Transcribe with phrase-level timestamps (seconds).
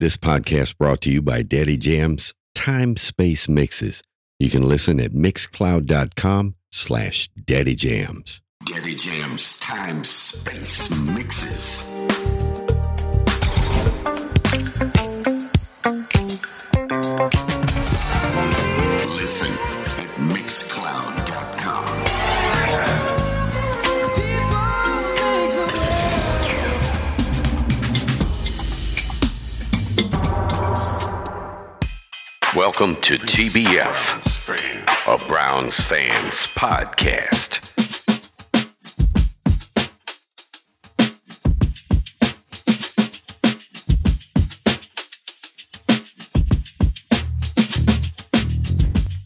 [0.00, 4.02] This podcast brought to you by Daddy Jam's Time Space Mixes.
[4.38, 8.40] You can listen at mixcloud.com slash Daddy Jams.
[8.64, 11.89] Daddy Jam's Time Space Mixes.
[32.80, 34.46] Welcome to TBF,
[35.06, 37.76] a Browns fans podcast.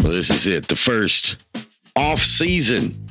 [0.02, 1.44] Well, this is it, the first
[1.94, 3.06] off-season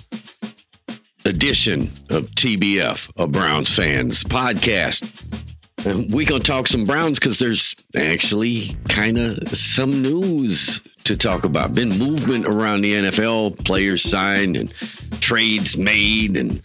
[1.24, 5.43] edition of TBF, a Browns fans podcast.
[5.84, 11.74] Going to talk some Browns because there's actually kind of some news to talk about.
[11.74, 14.74] Been movement around the NFL, players signed and
[15.20, 16.62] trades made and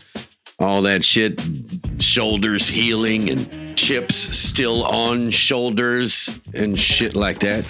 [0.60, 1.42] all that shit.
[1.98, 7.64] Shoulders healing and chips still on shoulders and shit like that.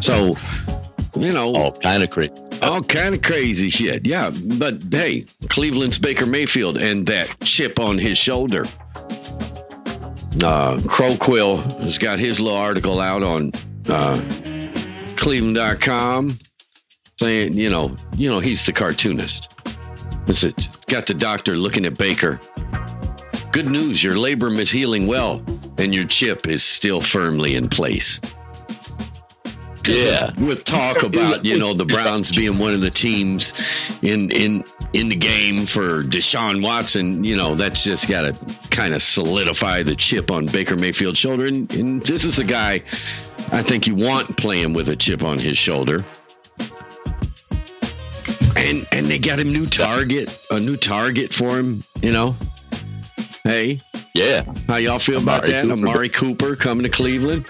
[0.00, 0.36] So,
[1.18, 2.34] you know, all kind of crazy.
[2.62, 4.06] all kind of crazy shit.
[4.06, 8.66] Yeah, but hey, Cleveland's Baker Mayfield and that chip on his shoulder.
[10.40, 13.52] Uh, Crow Quill has got his little article out on
[13.88, 14.20] uh,
[15.16, 16.30] Cleveland.com
[17.18, 19.48] saying, you know, you know, he's the cartoonist.
[20.26, 22.40] It's it got the doctor looking at Baker.
[23.52, 25.44] Good news, your labrum is healing well,
[25.78, 28.18] and your chip is still firmly in place.
[29.82, 30.30] 'Cause Yeah.
[30.40, 33.52] with talk about you know the Browns being one of the teams
[34.02, 38.94] in in in the game for Deshaun Watson, you know that's just got to kind
[38.94, 42.82] of solidify the chip on Baker Mayfield's shoulder, and, and this is a guy
[43.50, 46.04] I think you want playing with a chip on his shoulder.
[48.56, 51.82] And and they got a new target, a new target for him.
[52.02, 52.36] You know,
[53.44, 53.80] hey,
[54.14, 54.44] Yeah.
[54.68, 55.62] how y'all feel about Amari that?
[55.64, 55.72] Cooper.
[55.88, 57.46] Amari Cooper coming to Cleveland.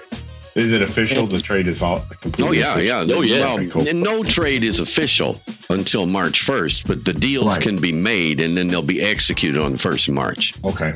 [0.55, 1.27] Is it official?
[1.27, 2.63] The trade is all completely.
[2.63, 3.03] Oh yeah, yeah.
[3.03, 3.19] official?
[3.19, 3.55] Oh, yeah.
[3.55, 3.95] Well, cool.
[3.95, 5.41] no trade is official
[5.71, 7.61] until March first, but the deals Right.
[7.63, 10.53] can be made and then they'll be executed on the first of March.
[10.65, 10.95] Okay.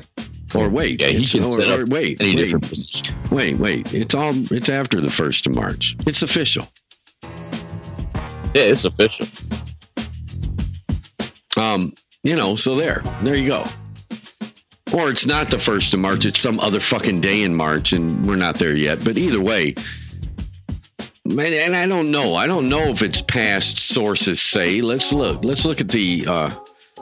[0.55, 3.93] Or wait, Yeah, he can or- set or up wait, Any wait, different wait, wait.
[3.95, 5.97] It's all it's after the first of March.
[6.07, 6.69] It's official.
[8.55, 9.27] Yeah, it's official.
[11.57, 13.65] Um, you know, so there, there you go.
[14.93, 18.25] Or it's not the first of March; it's some other fucking day in March, and
[18.27, 19.05] we're not there yet.
[19.05, 19.75] But either way,
[21.25, 22.35] man, and I don't know.
[22.35, 24.81] I don't know if it's past sources say.
[24.81, 25.45] Let's look.
[25.45, 26.51] Let's look at the uh,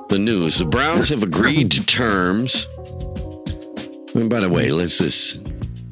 [0.09, 0.59] the news.
[0.59, 2.67] The Browns have agreed to terms.
[4.15, 5.41] And by the way, let's just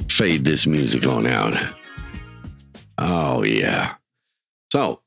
[0.09, 1.57] fade this music on out.
[2.99, 3.95] Oh yeah.
[4.73, 5.01] So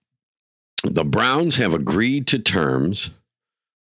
[0.84, 3.10] the Browns have agreed to terms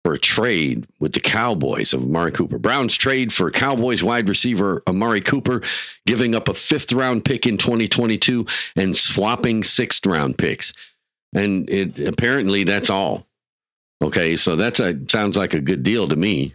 [0.07, 2.61] for a trade with the Cowboys of Amari Cooper.
[2.61, 5.63] Browns trade for Cowboys wide receiver Amari Cooper,
[6.07, 8.47] giving up a fifth round pick in 2022
[8.77, 10.73] and swapping sixth round picks.
[11.35, 13.27] And it apparently that's all.
[14.01, 16.55] Okay, so that's a sounds like a good deal to me.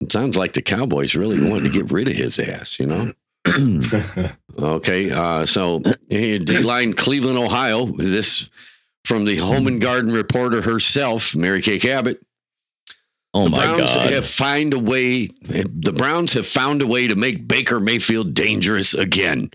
[0.00, 3.12] It sounds like the Cowboys really wanted to get rid of his ass, you know?
[4.56, 7.86] Okay, uh, so here, D-line Cleveland, Ohio.
[7.86, 8.50] This
[9.04, 12.22] from the Home and Garden reporter herself, Mary Kay Cabot.
[13.34, 14.12] Oh the my Browns god.
[14.12, 15.26] have find a way.
[15.26, 19.50] The Browns have found a way to make Baker Mayfield dangerous again.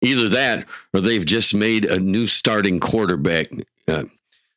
[0.00, 3.48] Either that, or they've just made a new starting quarterback.
[3.86, 4.04] Uh,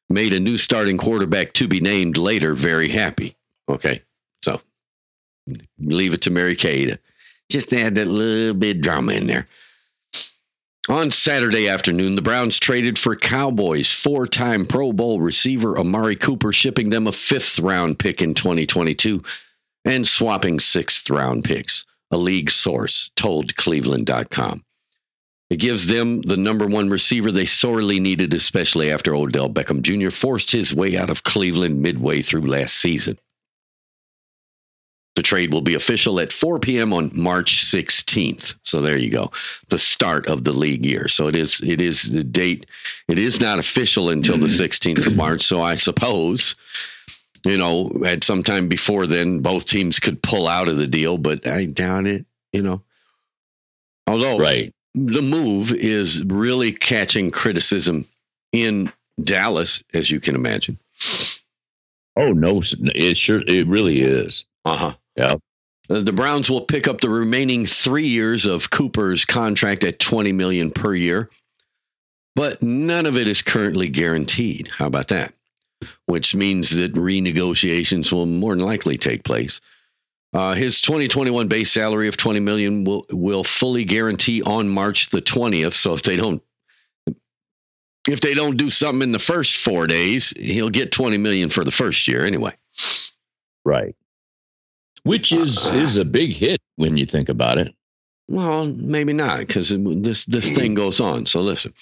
[0.10, 2.54] made a new starting quarterback to be named later.
[2.54, 3.36] Very happy.
[3.68, 4.02] Okay,
[4.44, 4.62] so
[5.80, 7.00] leave it to Mary Kay to
[7.50, 9.48] just add that little bit of drama in there.
[10.88, 16.54] On Saturday afternoon, the Browns traded for Cowboys four time Pro Bowl receiver Amari Cooper,
[16.54, 19.24] shipping them a fifth round pick in 2022
[19.84, 24.64] and swapping sixth round picks, a league source told Cleveland.com.
[25.50, 30.12] It gives them the number one receiver they sorely needed, especially after Odell Beckham Jr.
[30.12, 33.18] forced his way out of Cleveland midway through last season.
[35.16, 36.92] The trade will be official at 4 p.m.
[36.92, 38.56] on March 16th.
[38.64, 39.32] So there you go.
[39.70, 41.08] The start of the league year.
[41.08, 42.66] So it is it is the date.
[43.08, 45.44] It is not official until the 16th of March.
[45.44, 46.56] So I suppose,
[47.46, 51.18] you know, at some time before then, both teams could pull out of the deal,
[51.18, 52.82] but I doubt it, you know.
[54.08, 54.74] Although right.
[54.94, 58.06] the move is really catching criticism
[58.52, 58.92] in
[59.24, 60.78] Dallas, as you can imagine.
[62.18, 62.62] Oh no,
[62.94, 64.46] it sure it really is.
[64.64, 64.94] Uh huh.
[65.16, 65.36] Yeah.
[65.90, 70.32] Uh, the Browns will pick up the remaining three years of Cooper's contract at 20
[70.32, 71.30] million per year,
[72.36, 74.68] but none of it is currently guaranteed.
[74.68, 75.34] How about that?
[76.06, 79.62] Which means that renegotiations will more than likely take place.
[80.34, 85.22] Uh, his 2021 base salary of 20 million will will fully guarantee on March the
[85.22, 85.74] 20th.
[85.74, 86.44] So if they don't
[88.10, 91.64] if they don't do something in the first four days, he'll get 20 million for
[91.64, 92.54] the first year anyway.
[93.64, 93.96] Right.
[95.06, 97.74] Which uh, is is a big hit when you think about it.
[98.28, 100.78] Well, maybe not because this this thing mm.
[100.78, 101.28] goes on.
[101.28, 101.74] So listen,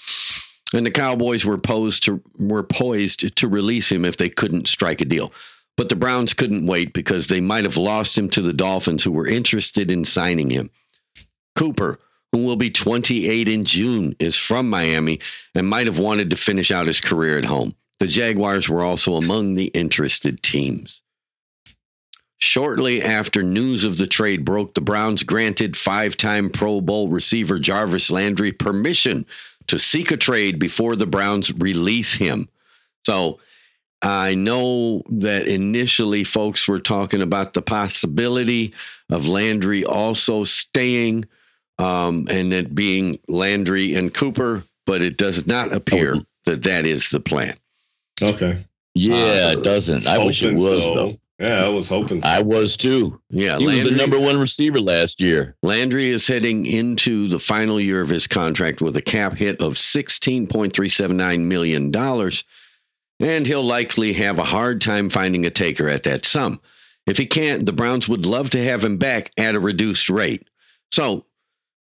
[0.73, 4.99] and the Cowboys were posed to were poised to release him if they couldn't strike
[4.99, 5.31] a deal,
[5.77, 9.11] but the Browns couldn't wait because they might have lost him to the Dolphins, who
[9.11, 10.69] were interested in signing him.
[11.55, 11.99] Cooper,
[12.33, 15.19] who will be 28 in June, is from Miami
[15.55, 17.75] and might have wanted to finish out his career at home.
[17.99, 21.02] The Jaguars were also among the interested teams.
[22.43, 27.57] Shortly after news of the trade broke, the Browns granted five time Pro Bowl receiver
[27.57, 29.25] Jarvis Landry permission
[29.67, 32.49] to seek a trade before the Browns release him.
[33.05, 33.39] So
[34.01, 38.73] I know that initially folks were talking about the possibility
[39.09, 41.25] of Landry also staying
[41.79, 47.09] um, and it being Landry and Cooper, but it does not appear that that is
[47.09, 47.55] the plan.
[48.21, 48.65] Okay.
[48.95, 50.05] Yeah, Uh, it doesn't.
[50.07, 50.93] I wish it was so.
[50.93, 51.17] though.
[51.43, 52.21] Yeah, I was hoping.
[52.21, 52.27] So.
[52.27, 53.19] I was too.
[53.29, 55.55] Yeah, He was the number one receiver last year.
[55.61, 59.73] Landry is heading into the final year of his contract with a cap hit of
[59.73, 61.93] $16.379 million,
[63.19, 66.61] and he'll likely have a hard time finding a taker at that sum.
[67.05, 70.47] If he can't, the Browns would love to have him back at a reduced rate.
[70.93, 71.25] So,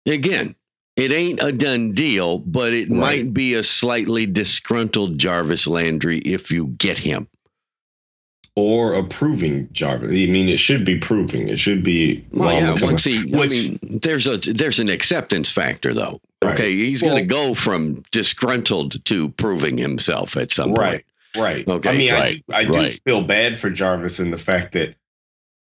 [0.07, 0.55] again,
[0.97, 2.99] it ain't a done deal, but it Right.
[2.99, 7.29] might be a slightly disgruntled Jarvis Landry if you get him.
[8.57, 10.09] Or approving Jarvis.
[10.11, 11.49] I mean, it should be proving.
[11.49, 12.25] It should be.
[12.33, 16.21] Well, yeah, becoming- once he, I which- mean, there's a there's an acceptance factor though.
[16.43, 16.55] Right.
[16.55, 20.77] Okay, he's Well- going to go from disgruntled to proving himself at some Right.
[20.77, 21.05] point.
[21.37, 21.67] Right.
[21.67, 21.69] Right.
[21.69, 21.89] Okay.
[21.91, 22.91] I mean, Right, I, do, I right.
[22.91, 24.97] do feel bad for Jarvis in the fact that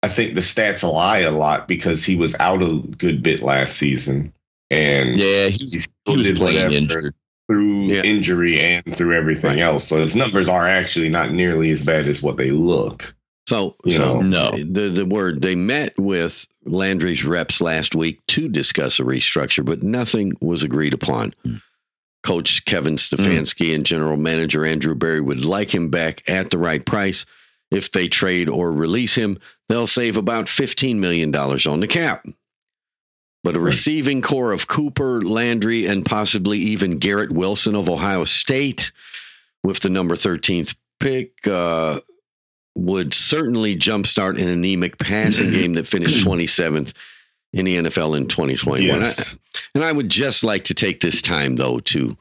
[0.02, 3.76] I think the stats lie a lot because he was out a good bit last
[3.76, 4.32] season
[4.70, 7.14] and Yeah, he's, he, he was playing whatever injured.
[7.52, 8.02] Through Yeah.
[8.02, 9.60] injury and through everything Right.
[9.60, 9.87] else.
[9.87, 13.14] So his numbers are actually not nearly as bad as what they look.
[13.49, 14.50] So, You so know.
[14.52, 19.82] the the word they met with Landry's reps last week to discuss a restructure, but
[19.82, 21.34] nothing was agreed upon.
[21.44, 21.56] Hmm.
[22.22, 26.87] Coach Kevin Stefanski and General Manager Andrew Berry would like him back at the right
[26.87, 27.26] price.
[27.72, 29.38] If they trade or release him,
[29.69, 32.25] they'll save about $15 million on the cap.
[33.44, 38.92] But a receiving corps of Cooper, Landry, and possibly even Garrett Wilson of Ohio State
[39.64, 42.00] with the number 13th pick uh,
[42.76, 46.92] would certainly jumpstart an anemic passing game that finished 27th
[47.52, 48.82] in the NFL in 2021.
[49.00, 49.34] Yes.
[49.34, 49.38] I-
[49.74, 52.16] and I would just like to take this time, though, to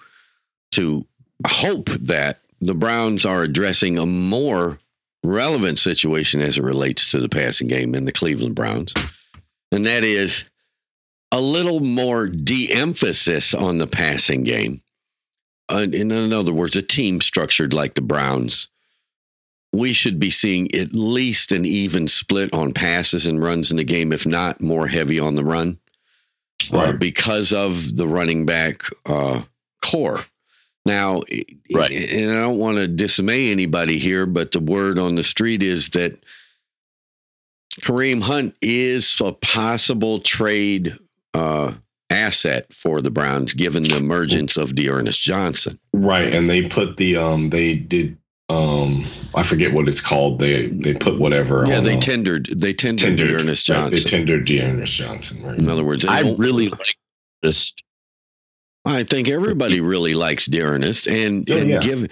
[0.74, 1.06] to
[1.48, 4.80] hope that the Browns are addressing a more
[5.24, 8.94] relevant situation as it relates to the passing game in the Cleveland Browns,
[9.72, 10.46] and that is
[11.32, 14.82] a little more de-emphasis on the passing game.
[15.70, 18.68] Uh, in, in other words, a team structured like the Browns,
[19.74, 23.86] we should be seeing at least an even split on passes and runs in the
[23.86, 25.80] game, if not more heavy on the run,
[26.74, 29.44] uh, because of the running back uh,
[29.82, 30.26] corps.
[30.86, 31.22] Now,
[31.72, 31.92] Right.
[31.92, 35.90] and I don't want to dismay anybody here, but the word on the street is
[35.90, 36.22] that
[37.82, 40.98] Kareem Hunt is a possible trade
[41.34, 41.74] uh,
[42.10, 45.80] asset for the Browns, given the emergence of D'Ernest Johnson.
[45.94, 46.34] Right.
[46.36, 48.18] And they put the um they did
[48.50, 50.40] um I forget what it's called.
[50.40, 53.98] They they put whatever Yeah, on they the- tendered they tendered, tendered D'Ernest right, They
[53.98, 54.10] Johnson.
[54.12, 55.58] tendered D'Ernest Johnson, right?
[55.58, 56.96] In other words, I really like
[57.44, 57.74] this.
[58.84, 61.80] I think everybody really likes D'Ernest, and, Oh, and yeah.
[61.80, 62.10] given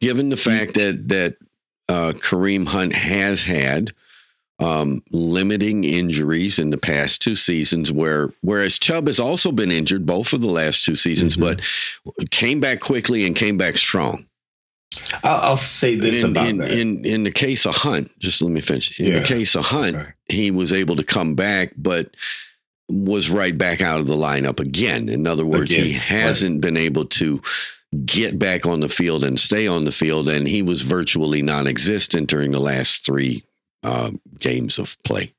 [0.00, 1.36] given the fact that that
[1.88, 3.92] uh, Kareem Hunt has had
[4.58, 10.04] um, limiting injuries in the past two seasons, where whereas Chubb has also been injured
[10.06, 11.40] both of the last two seasons, Mhm.
[12.16, 14.26] but came back quickly and came back strong.
[15.22, 16.70] I'll, I'll say this in, about in, that.
[16.72, 18.98] in in the case of Hunt, just let me finish.
[18.98, 19.18] In Yeah.
[19.20, 20.08] the case of Hunt, Okay.
[20.28, 22.10] he was able to come back, but
[22.88, 25.08] was right back out of the lineup again.
[25.10, 27.40] In other words, he hasn't been able to
[28.06, 32.28] get back on the field and stay on the field, and he was virtually non-existent
[32.28, 33.44] during the last three
[33.82, 35.34] uh, games of play.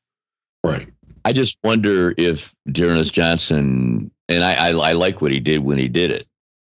[0.64, 0.88] Right.
[1.26, 5.78] I just wonder if D'Ernest Johnson, and I, I, I like what he did when
[5.78, 6.28] he did it,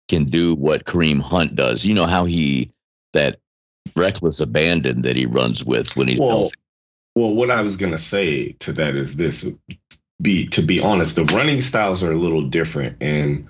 [0.07, 1.83] can do what Kareem Hunt does.
[1.85, 2.71] You know how he,
[3.13, 3.39] that
[3.95, 6.55] reckless abandon that he runs with when he's Well, healthy.
[7.15, 9.45] Well, what I was gonna say to that is this:
[10.21, 13.47] be to be honest, the running styles are a little different, and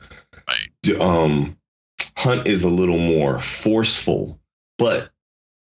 [0.47, 1.01] Right.
[1.01, 1.57] um,
[2.15, 4.39] Hunt is a little more forceful,
[4.77, 5.09] but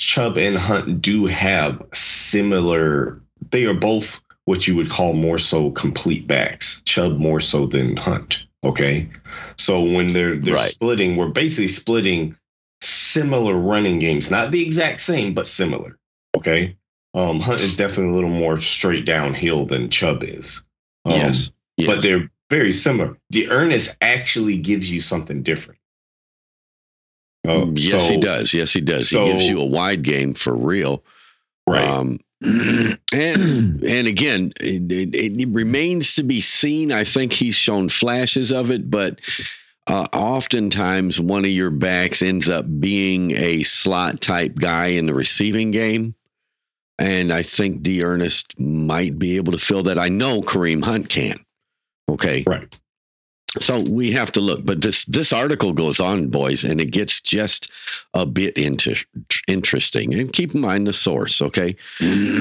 [0.01, 3.21] Chubb and Hunt do have similar.
[3.51, 6.83] They are both what you would call more so complete backs.
[6.87, 8.47] Chubb more so than Hunt.
[8.65, 9.09] Okay,
[9.57, 10.71] so when they're they're Right.
[10.71, 12.35] splitting, we're basically splitting
[12.83, 15.99] similar running games, not the exact same, but similar.
[16.37, 16.77] Okay.
[17.13, 20.63] Um, Hunt is definitely a little more straight downhill than Chubb is.
[21.05, 21.51] Um, yes.
[21.77, 21.87] yes.
[21.87, 23.17] But they're very similar.
[23.33, 25.80] D'Ernest actually gives you something different.
[27.47, 28.53] Uh, Mm, yes, he does.
[28.55, 29.09] Yes, he does.
[29.11, 31.03] so- he gives you a wide game for real.
[31.67, 31.87] Right.
[31.89, 36.91] Um, and and again, it, it, it remains to be seen.
[36.91, 39.21] I think he's shown flashes of it, but
[39.87, 45.15] uh, oftentimes one of your backs ends up being a slot type guy in the
[45.15, 46.15] receiving game.
[46.99, 49.99] And I think D'Ernest might be able to fill that.
[49.99, 51.39] I know Kareem Hunt can.
[52.11, 52.43] Okay.
[52.47, 52.79] right.
[53.59, 57.21] So we have to look, but this this article goes on, boys, and it gets
[57.21, 57.71] just
[58.15, 58.95] a bit into
[59.49, 60.15] interesting.
[60.15, 61.75] And keep in mind the source, okay?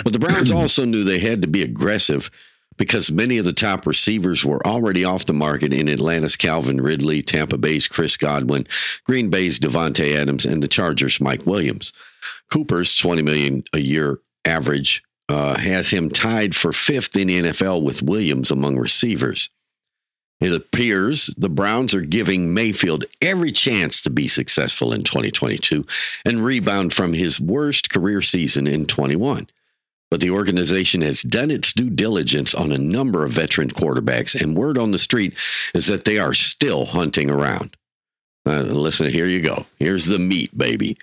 [0.04, 2.30] But the Browns also knew they had to be aggressive
[2.78, 7.24] because many of the top receivers were already off the market in Atlanta's Calvin Ridley,
[7.24, 8.68] Tampa Bay's Chris Godwin,
[9.04, 11.92] Green Bay's Davante Adams, and the Chargers' Mike Williams.
[12.51, 17.84] Cooper's 20 million a year average uh, has him tied for fifth in the NFL
[17.84, 19.50] with Williams among receivers.
[20.39, 25.86] It appears the Browns are giving Mayfield every chance to be successful in 2022
[26.25, 29.48] and rebound from his worst career season in 21.
[30.10, 34.58] But the organization has done its due diligence on a number of veteran quarterbacks, and
[34.58, 35.36] word on the street
[35.75, 37.75] is that they are still hunting around.
[38.46, 39.65] Uh, listen, here you go.
[39.77, 40.98] Here's the meat, baby.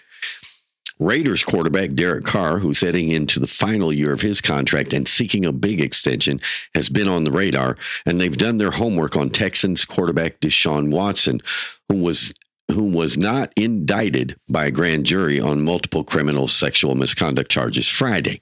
[0.99, 5.45] Raiders quarterback Derek Carr, who's heading into the final year of his contract and seeking
[5.45, 6.41] a big extension,
[6.75, 7.76] has been on the radar,
[8.07, 11.41] and they've done their homework on Texans quarterback Deshaun Watson,
[11.88, 12.33] who was
[12.73, 18.41] who was not indicted by a grand jury on multiple criminal sexual misconduct charges Friday.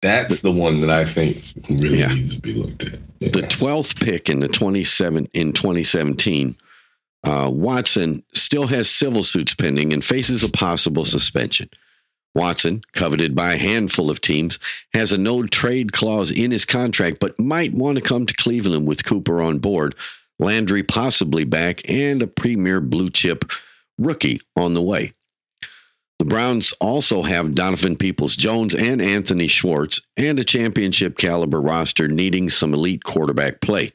[0.00, 2.12] That's the one that I think really Yeah.
[2.12, 2.98] needs to be looked at.
[3.20, 3.28] Yeah.
[3.32, 6.56] The 12th pick in the 27 in 2017,
[7.24, 11.68] uh, Watson still has civil suits pending and faces a possible suspension.
[12.34, 14.58] Watson, coveted by a handful of teams,
[14.94, 18.86] has a no trade clause in his contract, but might want to come to Cleveland
[18.86, 19.94] with Cooper on board,
[20.38, 23.50] Landry possibly back, and a premier blue chip
[23.98, 25.12] rookie on the way.
[26.18, 32.08] The Browns also have Donovan Peoples Jones and Anthony Schwartz and a championship caliber roster
[32.08, 33.92] needing some elite quarterback play.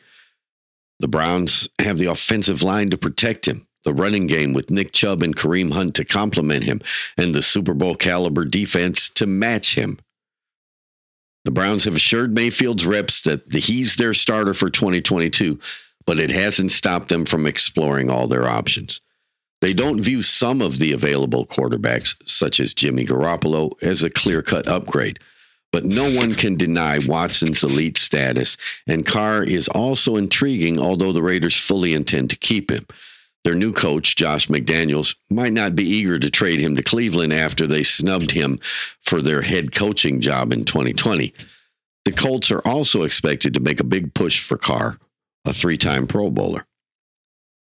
[0.99, 5.21] The Browns have the offensive line to protect him, the running game with Nick Chubb
[5.21, 6.81] and Kareem Hunt to complement him,
[7.17, 9.99] and the Super Bowl caliber defense to match him.
[11.45, 15.59] The Browns have assured Mayfield's reps that he's their starter for 2022,
[16.05, 18.99] but it hasn't stopped them from exploring all their options.
[19.61, 24.41] They don't view some of the available quarterbacks, such as Jimmy Garoppolo, as a clear
[24.41, 25.19] cut upgrade.
[25.71, 28.57] But no one can deny Watson's elite status,
[28.87, 32.85] and Carr is also intriguing, although the Raiders fully intend to keep him.
[33.43, 37.67] Their new coach, Josh McDaniels, might not be eager to trade him to Cleveland after
[37.67, 38.59] they snubbed him
[39.01, 41.33] for their head coaching job in 2020.
[42.05, 44.97] The Colts are also expected to make a big push for Carr,
[45.45, 46.65] a three time Pro Bowler.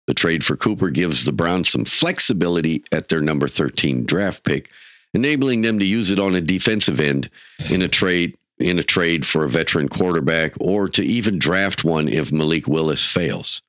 [0.06, 4.70] The trade for Cooper gives the Browns some flexibility at their number 13 draft pick,
[5.14, 7.30] enabling them to use it on a defensive end
[7.70, 12.08] in a trade in a trade for a veteran quarterback or to even draft one
[12.08, 13.62] if Malik Willis fails.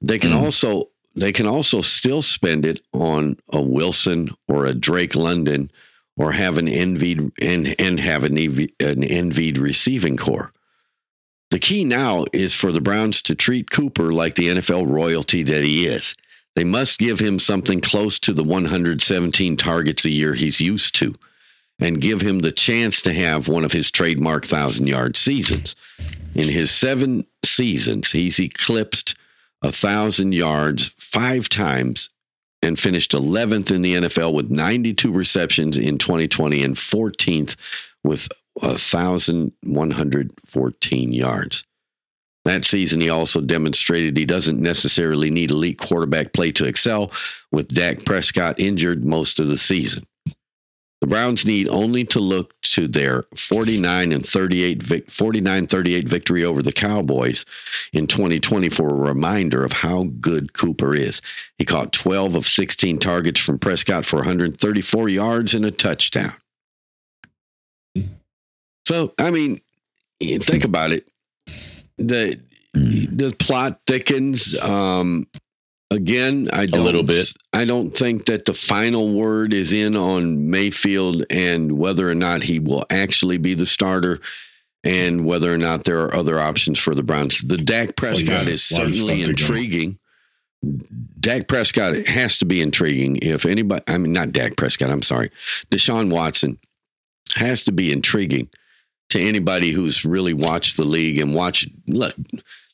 [0.00, 0.40] They can Mm.
[0.42, 5.70] also they can also still spend it on a Wilson or a Drake London
[6.16, 8.36] or have an envied and and have an,
[8.80, 10.52] an envied receiving corps.
[11.50, 15.64] The key now is for the Browns to treat Cooper like the NFL royalty that
[15.64, 16.14] he is.
[16.54, 21.14] They must give him something close to the 117 targets a year he's used to
[21.78, 25.74] and give him the chance to have one of his trademark 1,000 yard seasons.
[26.34, 29.16] In his seven seasons, he's eclipsed
[29.62, 32.10] a 1,000 yards five times
[32.62, 37.56] and finished 11th in the NFL with 92 receptions in 2020 and 14th
[38.04, 41.64] with 1,114 yards.
[42.44, 47.12] That season, he also demonstrated he doesn't necessarily need elite quarterback play to excel,
[47.52, 50.06] with Dak Prescott injured most of the season.
[51.02, 56.62] The Browns need only to look to their 49 and 38 vic- 49-38 victory over
[56.62, 57.44] the Cowboys
[57.92, 61.20] in 2020 for a reminder of how good Cooper is.
[61.58, 66.34] He caught 12 of 16 targets from Prescott for 134 yards and a touchdown.
[68.86, 69.60] So I mean,
[70.20, 71.10] think about it.
[72.06, 72.40] The
[72.76, 73.18] Mm.
[73.18, 74.58] the plot thickens.
[74.58, 75.26] Um,
[75.90, 77.32] again, I don't, little bit.
[77.52, 82.42] I don't think that the final word is in on Mayfield and whether or not
[82.42, 84.20] he will actually be the starter,
[84.84, 87.42] and whether or not there are other options for the Browns.
[87.42, 89.98] The Dak Prescott yeah, is a certainly intriguing.
[91.20, 93.16] Dak Prescott has to be intriguing.
[93.16, 94.90] If anybody, I mean, not Dak Prescott.
[94.90, 95.30] I'm sorry,
[95.70, 96.58] Deshaun Watson
[97.34, 98.48] has to be intriguing
[99.12, 101.68] to anybody who's really watched the league and watched.
[101.86, 102.14] Look,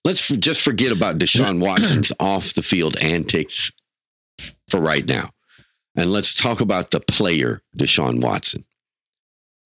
[0.04, 3.70] let's f- just forget about Deshaun Watson's off the field antics
[4.68, 5.30] for right now,
[5.96, 8.64] and let's talk about the player Deshaun Watson.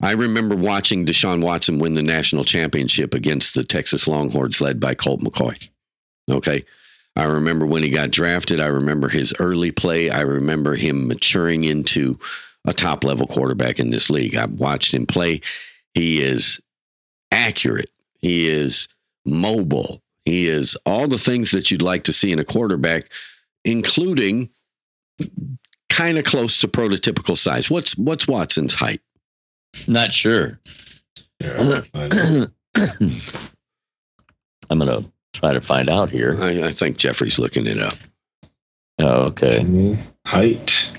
[0.01, 4.95] I remember watching Deshaun Watson win the national championship against the Texas Longhorns, led by
[4.95, 5.69] Colt McCoy.
[6.29, 6.65] Okay.
[7.15, 8.59] I remember when he got drafted.
[8.59, 10.09] I remember his early play.
[10.09, 12.19] I remember him maturing into
[12.65, 14.35] a top level quarterback in this league.
[14.35, 15.41] I've watched him play.
[15.93, 16.59] He is
[17.33, 17.89] accurate.
[18.19, 18.87] He is
[19.25, 20.01] mobile.
[20.25, 23.09] He is all the things that you'd like to see in a quarterback,
[23.65, 24.49] including
[25.89, 27.69] kind of close to prototypical size.
[27.69, 29.01] What's what's Watson's height?
[29.87, 30.59] Not sure.
[31.41, 32.51] Yeah, I'm gonna find it.
[34.69, 36.37] I'm gonna try to find out here.
[36.41, 37.95] I, I think Jeffrey's looking it up.
[38.99, 39.97] Oh, okay.
[40.25, 40.89] Height.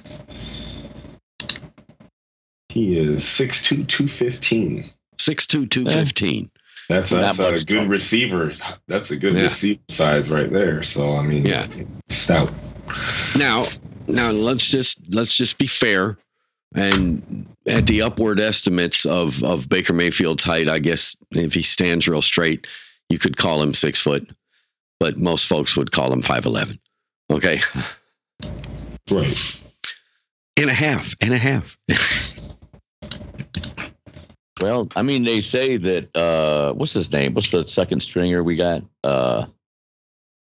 [2.69, 4.85] He is 6'2", 215.
[5.19, 6.51] 6'2", 215.
[6.89, 8.53] That's Not that's a good receiver.
[8.89, 9.45] That's a good Yeah.
[9.45, 10.83] receiver size right there.
[10.83, 11.67] So I mean, Yeah.
[12.09, 12.53] stout.
[13.37, 13.67] Now,
[14.07, 16.19] now let's just let's just be fair.
[16.75, 22.07] And at the upward estimates of of Baker Mayfield's height, I guess if he stands
[22.07, 22.67] real straight,
[23.09, 24.29] you could call him six foot,
[25.01, 26.79] but most folks would call him five eleven.
[27.31, 27.63] Okay,
[29.11, 29.59] Right.
[30.59, 31.79] and a half, and a half.
[34.65, 37.35] Well, I mean, they say that uh what's his name?
[37.35, 38.83] What's the second stringer we got?
[39.03, 39.45] Uh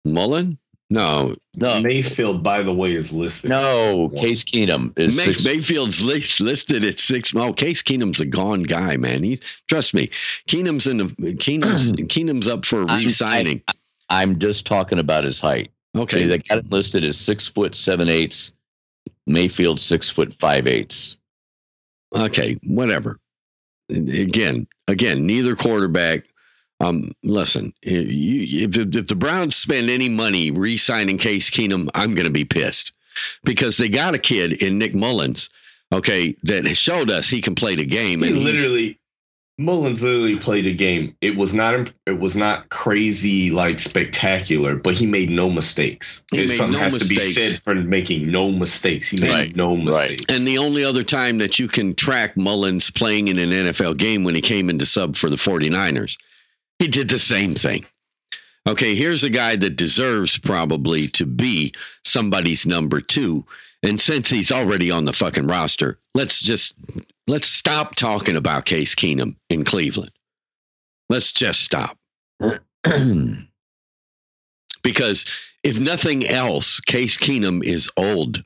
[0.04, 0.58] Mullen?
[0.90, 3.48] No, no, Mayfield, by the way, is listed.
[3.48, 7.32] no, Case Keenum is May, six, Mayfield's list, listed at six.
[7.34, 9.22] Oh, Case Keenum's a gone guy, man.
[9.22, 10.10] He trust me.
[10.46, 11.04] Keenum's in the
[11.36, 13.62] Keenum's Keenum's up for I'm- re-signing.
[14.10, 15.70] I'm just talking about his height.
[15.96, 18.52] Okay, They got it listed as six foot seven eighths.
[19.26, 21.16] Mayfield six foot five eighths.
[22.14, 23.18] okay, whatever.
[23.88, 26.24] Again, again, neither quarterback.
[26.80, 32.14] Um, listen, if, you, if, if the Browns spend any money re-signing Case Keenum, I'm
[32.14, 32.92] going to be pissed
[33.44, 35.48] because they got a kid in Nick Mullens,
[35.92, 38.22] okay, that showed us he can play the game.
[38.22, 38.98] He And literally
[39.64, 41.16] Mullens literally played a game.
[41.20, 46.22] It was not it was not crazy like spectacular, but he made no mistakes.
[46.30, 49.08] He something no has to be said for making no mistakes.
[49.08, 49.84] He made Right, no right.
[50.10, 50.24] mistakes.
[50.28, 54.24] And the only other time that you can track Mullens playing in an NFL game
[54.24, 56.16] when he came into sub for the 49ers,
[56.78, 57.84] he did the same thing.
[58.68, 63.44] Okay, here's a guy that deserves probably to be somebody's number two.
[63.82, 66.74] And since he's already on the fucking roster, let's just
[67.26, 70.12] let's stop talking about Case Keenum in Cleveland.
[71.08, 71.98] Let's just stop.
[74.82, 75.26] Because
[75.62, 78.42] if nothing else, Case Keenum is old.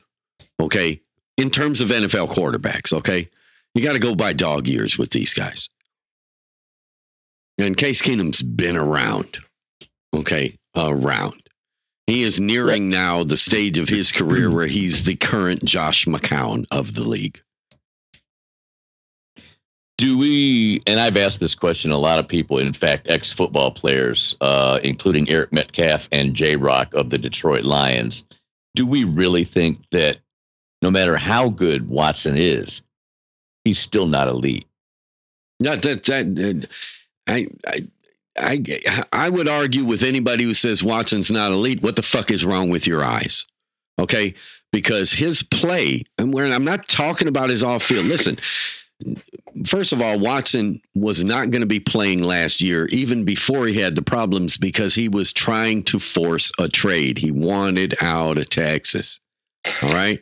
[0.59, 1.01] Okay.
[1.37, 3.29] In terms of NFL quarterbacks, okay.
[3.75, 5.69] You got to go by dog years with these guys.
[7.59, 9.39] And Case Keenum's been around.
[10.15, 10.57] Okay.
[10.75, 11.41] Around.
[12.05, 16.65] He is nearing now the stage of his career where he's the current Josh McCown
[16.71, 17.41] of the league.
[19.97, 23.71] Do we, and I've asked this question a lot of people, in fact, ex football
[23.71, 28.23] players, uh, including Eric Metcalf and J Rock of the Detroit Lions,
[28.75, 30.19] do we really think that
[30.83, 32.81] no matter how good Watson is,
[33.63, 34.67] he's still not elite?
[35.59, 36.67] Not that that
[37.25, 37.87] I I
[38.37, 41.81] I I would argue with anybody who says Watson's not elite.
[41.81, 43.47] What the fuck is wrong with your eyes?
[43.97, 44.35] Okay,
[44.71, 48.05] because his play, and when I'm not talking about his off field.
[48.05, 48.37] Listen,
[49.65, 53.79] first of all, Watson was not going to be playing last year, even before he
[53.79, 57.17] had the problems, because he was trying to force a trade.
[57.19, 59.19] He wanted out of Texas.
[59.81, 60.21] All right.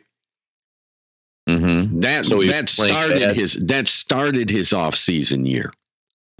[1.48, 2.00] Mm-hmm.
[2.00, 3.36] That So that started bad.
[3.36, 5.72] his that started his off season year.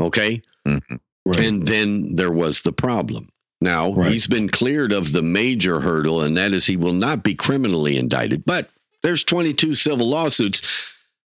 [0.01, 0.43] Okay.
[0.67, 0.97] Mm-hmm.
[1.25, 1.39] Right.
[1.47, 3.29] And then there was the problem.
[3.61, 4.13] Now Right.
[4.13, 7.97] he's been cleared of the major hurdle, and that is he will not be criminally
[7.97, 8.45] indicted.
[8.45, 8.69] But
[9.03, 10.63] there's 22 civil lawsuits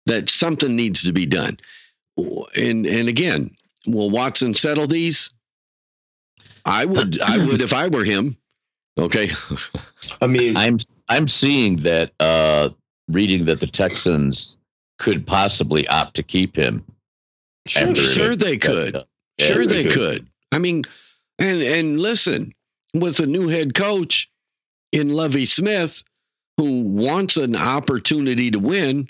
[0.10, 1.58] that something needs to be done.
[2.18, 3.52] And and again,
[3.88, 5.32] will Watson settle these?
[6.66, 7.22] I would.
[7.22, 8.36] I would if I were him.
[8.98, 9.30] Okay.
[10.22, 12.70] I mean, I'm I'm seeing that uh
[13.08, 14.58] reading that the Texans
[14.98, 16.84] could possibly opt to keep him.
[17.68, 18.96] Sure, After sure they could.
[19.38, 20.28] Yeah, Sure they could.
[20.52, 20.84] I mean,
[21.38, 22.54] and and listen,
[22.94, 24.30] with a new head coach
[24.92, 26.04] in Lovie Smith,
[26.58, 29.08] who wants an opportunity to win,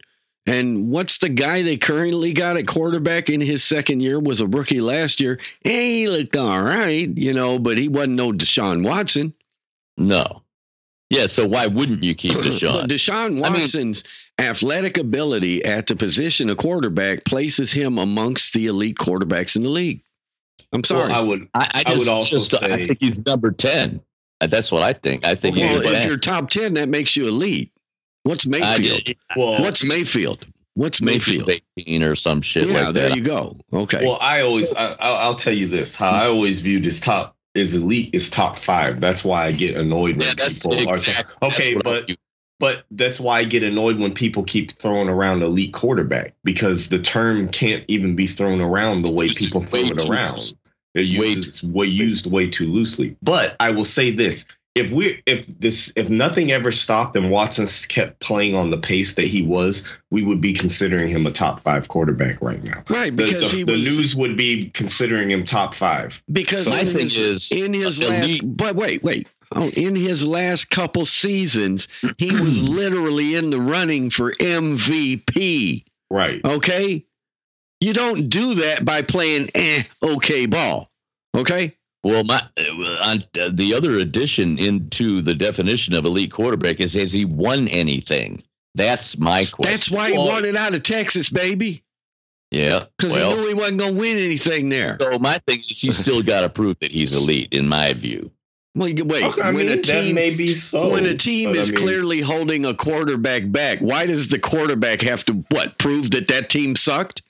[0.50, 4.48] and what's the guy they currently got at quarterback in his second year was a
[4.48, 5.40] rookie last year.
[5.62, 9.34] He looked all right, you know, but he wasn't no Deshaun Watson.
[9.98, 10.44] No.
[11.10, 12.88] Yeah, so why wouldn't you keep But Deshaun?
[12.88, 14.04] Deshaun I mean- Watson's
[14.40, 19.70] athletic ability at the position of quarterback places him amongst the elite quarterbacks in the
[19.70, 20.02] league.
[20.72, 21.10] I'm sorry.
[21.10, 21.48] Well, I would.
[21.56, 24.02] I, I, I would also just- I think he's number 10.
[24.42, 25.26] Uh, That's what I think.
[25.26, 27.72] I think well, he's if a you're top 10, that makes you elite.
[28.24, 29.04] What's Mayfield?
[29.06, 30.46] did- Well, What's Mayfield?
[30.76, 31.62] What's Mayfield Mayfield?
[31.78, 33.18] 18 or some shit Yeah, like there that.
[33.18, 33.58] you go.
[33.74, 34.04] Okay.
[34.06, 37.36] Well, I always, I, I'll I'll tell you this: how I always viewed his top
[37.56, 39.02] is elite is top five.
[39.02, 40.96] That's why I get annoyed when Yeah, that's people are.
[40.98, 42.18] Okay, that's what I but
[42.60, 47.00] but that's why I get annoyed when people keep throwing around elite quarterback because the
[47.00, 50.34] term can't even be thrown around the way It's people throw it around.
[50.36, 50.56] loose.
[50.96, 53.16] It Way uses way used way too loosely.
[53.22, 57.68] But I will say this: if we if this if nothing ever stopped and Watson
[57.90, 61.60] kept playing on the pace that he was, we would be considering him a top
[61.60, 62.84] five quarterback right now.
[62.90, 66.22] right, because the- he the was news would be considering him top five.
[66.32, 69.28] because My in thing his, is, in his uh, last but wait, wait.
[69.56, 71.88] Oh, in his last couple seasons,
[72.20, 75.84] he was literally in the running for MVP.
[76.12, 76.40] Right.
[76.46, 77.06] Okay?
[77.82, 80.92] You don't do that by playing eh okay ball.
[81.36, 81.76] Okay?
[82.04, 87.12] Well, my uh, uh, the other addition into the definition of elite quarterback is has
[87.12, 88.42] he won anything?
[88.76, 89.72] That's my question.
[89.72, 91.84] That's why he Well- wanted out of Texas, baby.
[92.52, 92.86] yeah.
[92.98, 94.98] Because Well, he knew he wasn't going to win anything there.
[95.02, 98.32] so my thing is he's still got to prove that he's elite, in my view.
[98.76, 99.24] Well, you- wait.
[99.24, 100.90] Okay, I when mean, a that team may be so.
[100.90, 104.40] when a team but I is mean, clearly holding a quarterback back, why does the
[104.40, 107.24] quarterback have to what prove that that team sucked?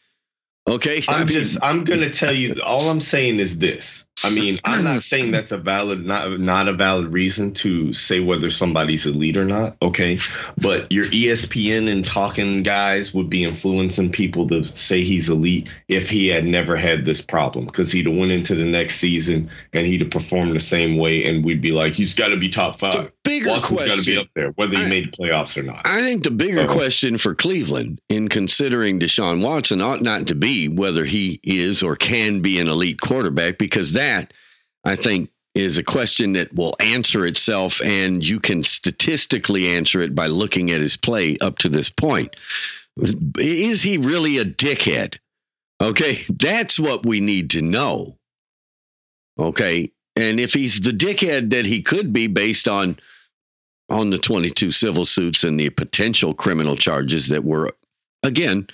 [0.69, 4.05] Okay, I I'm mean, just I'm gonna tell you all I'm saying is this.
[4.23, 8.19] I mean, I'm not saying that's a valid not not a valid reason to say
[8.19, 10.19] whether somebody's elite or not, okay?
[10.57, 16.09] But your ESPN and talking guys would be influencing people to say he's elite if
[16.09, 19.85] he had never had this problem because he'd have went into the next season and
[19.85, 22.79] he'd have performed the same way and we'd be like, he's got to be top
[22.79, 23.11] the five.
[23.23, 25.81] bigger Watson's got to be up there, whether he I- made the playoffs or not.
[25.85, 30.67] I think the bigger question for Cleveland in considering Deshaun Watson ought not to be
[30.67, 34.08] whether he is or can be an elite quarterback, because that
[34.83, 40.15] I think is a question that will answer itself, and you can statistically answer it
[40.15, 42.35] by looking at his play up to this point.
[43.37, 45.17] Is he really a dickhead?
[45.81, 48.17] Okay, that's what we need to know.
[49.37, 52.97] Okay, and if he's the dickhead that he could be based on
[53.89, 57.71] on the 22 civil suits and the potential criminal charges that were
[58.21, 58.67] again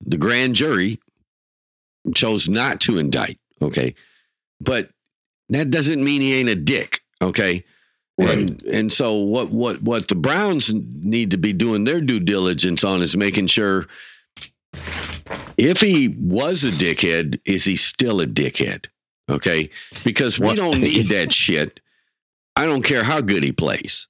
[0.00, 0.98] the grand jury
[2.14, 3.94] chose not to indict okay
[4.60, 4.90] but
[5.48, 7.64] that doesn't mean he ain't a dick okay?
[8.18, 12.82] And and so what what what the browns need to be doing their due diligence
[12.82, 13.86] on is making sure
[15.58, 18.86] if he was a dickhead is he still a dickhead
[19.28, 19.68] okay?
[20.02, 21.80] Because we don't need that shit.
[22.56, 24.08] I don't care how good he plays.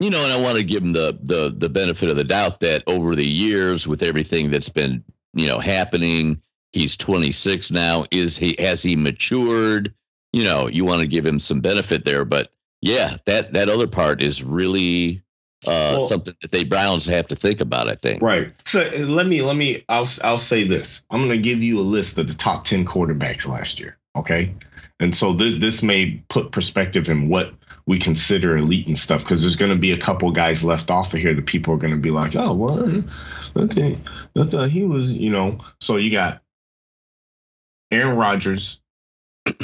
[0.00, 2.60] You know, and I want to give him the the the benefit of the doubt
[2.60, 6.40] that over the years, with everything that's been you know happening,
[6.76, 8.04] he's 26 now.
[8.10, 9.92] Is he has he matured?
[10.32, 12.50] You know, you want to give him some benefit there, but
[12.82, 15.22] yeah, that that other part is really
[15.66, 17.88] uh, Well- something that they Browns have to think about.
[17.88, 18.22] I think.
[18.22, 18.52] Right.
[18.66, 21.02] So uh, let me let me I'll I'll say this.
[21.10, 24.54] I'm going to give you a list of the top 10 quarterbacks last year, okay?
[25.00, 27.52] And so this this may put perspective in what
[27.86, 31.14] we consider elite and stuff because there's going to be a couple guys left off
[31.14, 33.04] of here that people are going to be like, "Oh, what?
[33.56, 33.98] I think
[34.36, 36.42] I thought he was, you know." So you got
[37.90, 38.80] Aaron Rodgers,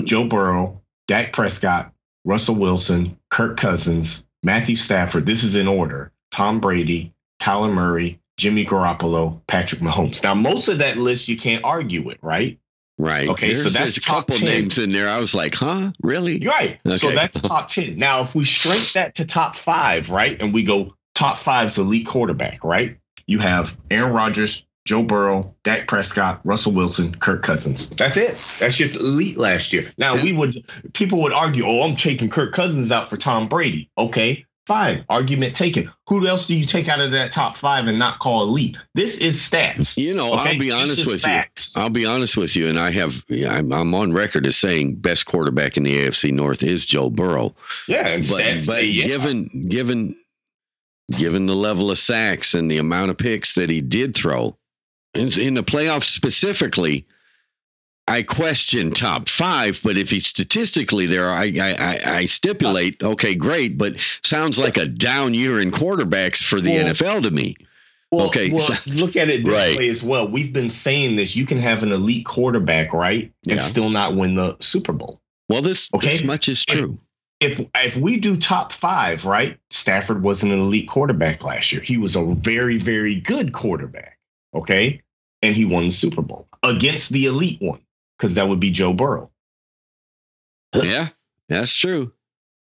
[0.05, 1.93] Joe Burrow, Dak Prescott,
[2.25, 5.27] Russell Wilson, Kirk Cousins, Matthew Stafford.
[5.27, 6.13] This is in order.
[6.31, 10.23] Tom Brady, Kyler Murray, Jimmy Garoppolo, Patrick Mahomes.
[10.23, 12.59] Now, most of that list you can't argue with, right?
[12.99, 13.29] Right.
[13.29, 14.45] Okay, so that's there's a couple 10.
[14.45, 15.09] names in there.
[15.09, 15.91] I was like, huh?
[16.03, 16.39] Really?
[16.39, 16.79] You're right.
[16.87, 17.15] So Okay.
[17.15, 17.99] that's top 10.
[17.99, 20.41] Now, if we shrink that to top five, right?
[20.41, 22.97] And we go top five's elite quarterback, right?
[23.27, 27.89] You have Aaron Rodgers, Joe Burrow, Dak Prescott, Russell Wilson, Kirk Cousins.
[27.91, 28.43] That's it.
[28.59, 29.91] That's your elite last year.
[29.97, 30.57] Now we would
[30.93, 33.89] people would argue, oh, I'm taking Kirk Cousins out for Tom Brady.
[33.97, 35.05] Okay, fine.
[35.09, 35.89] Argument taken.
[36.09, 38.77] Who else do you take out of that top five and not call elite?
[38.95, 39.97] This is stats.
[39.97, 40.51] You know, Okay?
[40.55, 41.77] I'll be honest with facts.
[41.77, 41.83] you.
[41.83, 43.23] I'll be honest with you, and I have.
[43.29, 47.09] Yeah, I'm, I'm on record as saying best quarterback in the AFC North is Joe
[47.09, 47.55] Burrow.
[47.87, 49.07] Yeah, and But, stats but say yeah.
[49.07, 50.17] given given
[51.17, 54.57] given the level of sacks and the amount of picks that he did throw
[55.15, 57.07] in, in the playoffs specifically,
[58.09, 63.35] I question top five, but if he's statistically there, I I, I, I stipulate okay,
[63.35, 63.95] great, but
[64.25, 67.57] sounds like a down year in quarterbacks for the Well, NFL to me.
[68.11, 69.77] Well, Okay, well so- look at it this Right.
[69.79, 70.29] way as well.
[70.29, 71.35] We've been saying this.
[71.37, 73.33] You can have an elite quarterback, right?
[73.49, 73.63] And Yeah.
[73.63, 75.21] still not win the Super Bowl.
[75.49, 76.11] Well, this Okay.
[76.11, 76.99] this much is true.
[77.41, 79.57] If if we do top five, right?
[79.71, 81.81] Stafford wasn't an elite quarterback last year.
[81.83, 84.12] He was a very, very good quarterback.
[84.55, 85.03] Okay.
[85.43, 87.81] And he won the Super Bowl against the elite one,
[88.17, 89.31] because that would be Joe Burrow.
[90.75, 91.09] Yeah,
[91.49, 92.13] that's true.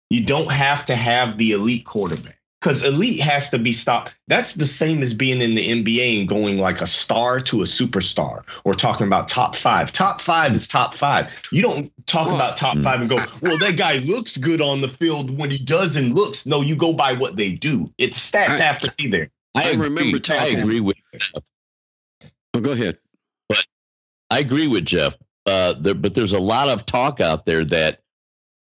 [0.10, 4.14] You don't have to have the elite quarterback because elite has to be stopped.
[4.28, 7.66] That's the same as being in the NBA and going like a star to a
[7.66, 9.92] superstar or talking about top five.
[9.92, 11.32] Top five is top five.
[11.52, 12.84] You don't talk Well, about top mm.
[12.84, 16.46] five and go, well, that guy looks good on the field when he doesn't looks.
[16.46, 17.92] No, you go by what they do.
[17.98, 19.30] It's stats I- have to be there.
[19.56, 19.88] I agree.
[19.88, 20.98] remember I agree with
[22.58, 22.98] Oh, go ahead.
[23.50, 23.64] But
[24.32, 25.16] I agree with Jeff.
[25.46, 28.02] Uh, there, but there's a lot of talk out there that,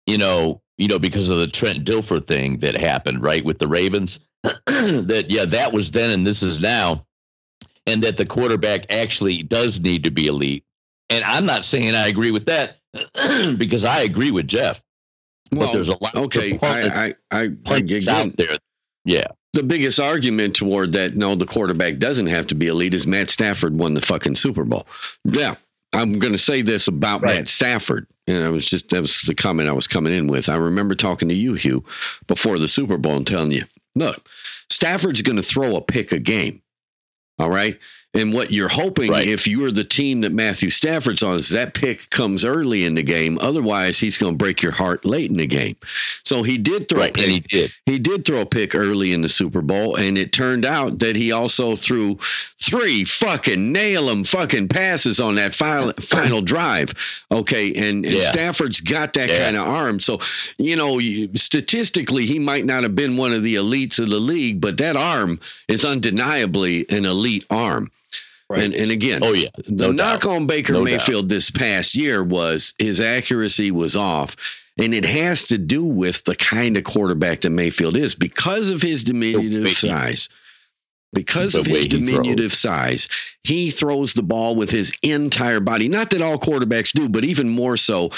[0.07, 3.67] you know, you know, because of the Trent Dilfer thing that happened, right, with the
[3.69, 7.05] Ravens, that yeah, that was then and this is now,
[7.87, 10.65] and that the quarterback actually does need to be elite.
[11.11, 12.79] And I'm not saying I agree with that
[13.59, 14.81] because I agree with Jeff.
[15.51, 16.51] but there's a lot okay.
[16.51, 18.57] component- I, I, I, I again, out there.
[19.05, 23.07] Yeah, the biggest argument toward that no the quarterback doesn't have to be elite is
[23.07, 24.87] Matt Stafford won the fucking Super Bowl.
[25.25, 25.57] Yeah.
[25.95, 27.37] I'm going to say this about Right.
[27.37, 28.07] Matt Stafford.
[28.27, 30.49] And I was just, that was the comment I was coming in with.
[30.49, 31.85] I remember talking to you, Hugh,
[32.27, 34.27] before the Super Bowl and telling you, look,
[34.71, 36.63] Stafford's going to throw a pick a game.
[37.39, 37.79] All right.
[38.15, 39.27] And what you're hoping, Right.
[39.27, 43.03] if you're the team that Matthew Stafford's on, is that pick comes early in the
[43.03, 43.39] game.
[43.41, 45.77] Otherwise, he's going to break your heart late in the game.
[46.23, 47.23] So he did throw a pick.
[47.23, 47.73] And he did.
[47.87, 51.17] He did throw a pick early in the Super Bowl, and it turned out that
[51.17, 52.19] he also threw
[52.61, 56.93] three fucking nail 'em fucking passes on that final, final drive.
[57.31, 58.31] Okay, and, and Yeah.
[58.31, 59.45] Stafford's got that Yeah.
[59.45, 60.21] kind of arm, so
[60.59, 61.01] you know
[61.35, 64.97] statistically he might not have been one of the elites of the league, but that
[64.97, 67.91] arm is undeniably an elite arm.
[68.53, 68.63] Right.
[68.65, 69.49] And and again, Oh yeah.
[69.67, 74.37] the No knock on Baker No Mayfield this past year was his accuracy was off.
[74.79, 78.81] And it has to do with the kind of quarterback that Mayfield is because of
[78.81, 80.29] his diminutive he- size.
[81.15, 83.07] Because the of his diminutive size,
[83.45, 85.87] he throws the ball with his entire body.
[85.87, 88.11] Not that all quarterbacks do, but even more so,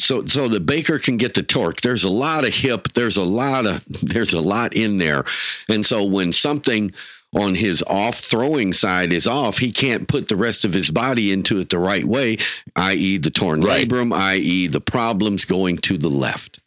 [0.00, 1.80] so so the Baker can get the torque.
[1.80, 2.88] There's a lot of hip.
[2.92, 5.24] There's a lot of there's a lot in there,
[5.70, 6.92] and so when something
[7.34, 11.32] on his off throwing side is off, he can't put the rest of his body
[11.32, 12.36] into it the right way,
[12.76, 13.88] i.e., the torn Right.
[13.88, 16.60] labrum, i.e., the problems going to the left.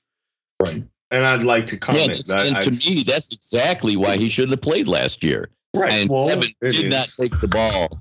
[0.61, 0.83] Right.
[1.11, 4.27] And I'd like to comment that's- that and I- to me, that's exactly why he
[4.27, 5.49] shouldn't have played last year.
[5.75, 5.91] right.
[5.93, 6.91] And well, Evan it did is.
[6.91, 7.97] not take the ball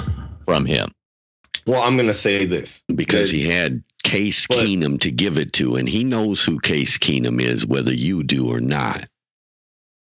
[0.46, 0.90] from him.
[1.66, 2.83] well, I'm going to say this.
[2.94, 6.59] Because That- he had Case But- Keenum to give it to, and he knows who
[6.61, 9.07] Case Keenum is, whether you do or not.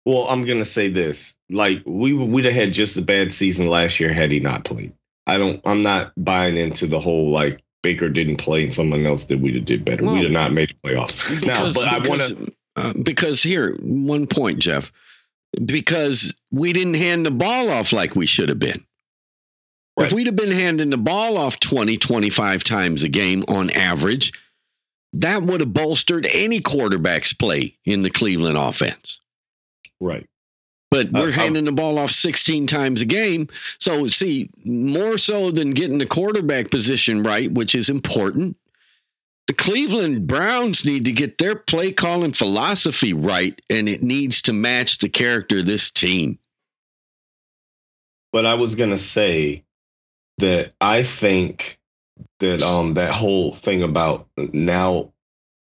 [0.06, 4.00] Well, I'm gonna say this: like we we'd have had just a bad season last
[4.00, 4.92] year had he not played.
[5.26, 5.60] I don't.
[5.64, 9.40] I'm not buying into the whole like Baker didn't play and someone else did.
[9.42, 10.04] We'd have did better.
[10.04, 11.30] We'd have not made the playoffs.
[11.46, 12.52] now, Because, but I want to.
[12.76, 14.92] uh, because here, one point, Jeff.
[15.64, 18.84] Because we didn't hand the ball off like we should have been.
[19.98, 20.06] Right.
[20.06, 24.32] If we'd have been handing the ball off 20, 25 times a game on average,
[25.12, 29.20] that would have bolstered any quarterback's play in the Cleveland offense.
[29.98, 30.26] Right.
[30.90, 33.48] But Uh, we're um, handing the ball off 16 times a game.
[33.78, 38.56] So, see, more so than getting the quarterback position right, which is important,
[39.46, 44.52] the Cleveland Browns need to get their play calling philosophy right, and it needs to
[44.52, 46.38] match the character of this team.
[48.32, 49.64] But I was gonna say
[50.38, 51.80] that I think
[52.38, 55.12] that um that whole thing about now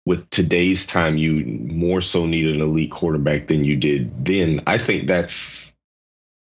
[0.06, 4.62] with today's time you more so need an elite quarterback than you did then.
[4.68, 5.76] I think that's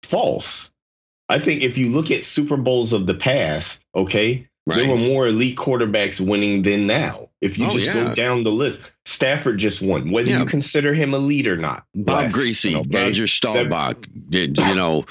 [0.04, 0.72] false.
[1.30, 5.28] I think if you look at Super Bowls of the past, okay, there were more
[5.28, 7.30] elite quarterbacks winning than now.
[7.42, 7.94] If you Oh, just yeah.
[7.94, 10.40] go down the list, Stafford just won, whether Yeah.
[10.40, 11.86] you consider him elite or not.
[11.96, 13.06] Bob Last, Greasy, okay?
[13.06, 13.98] Roger Staubach,
[14.30, 15.06] did you know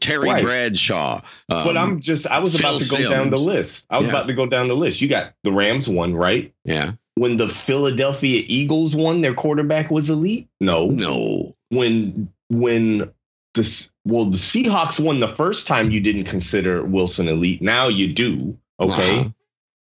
[0.00, 0.44] Terry Right.
[0.44, 1.22] Bradshaw?
[1.48, 3.86] Um, But I'm just I was about to go down the list.
[3.90, 4.10] I was Yeah.
[4.12, 5.00] about to go down the list.
[5.00, 6.52] You got the Rams one, right?
[6.64, 10.48] yeah, When the Philadelphia Eagles won, their quarterback was elite?
[10.60, 10.86] No.
[10.88, 13.10] no, When when
[13.54, 17.60] this well, the Seahawks won the first time you didn't consider Wilson elite.
[17.60, 18.56] Now you do.
[18.80, 19.32] Okay.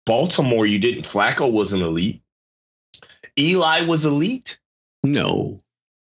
[0.06, 1.04] Baltimore, you didn't.
[1.04, 2.22] Flacco was an elite.
[3.40, 4.60] Eli was elite.
[5.04, 5.61] no.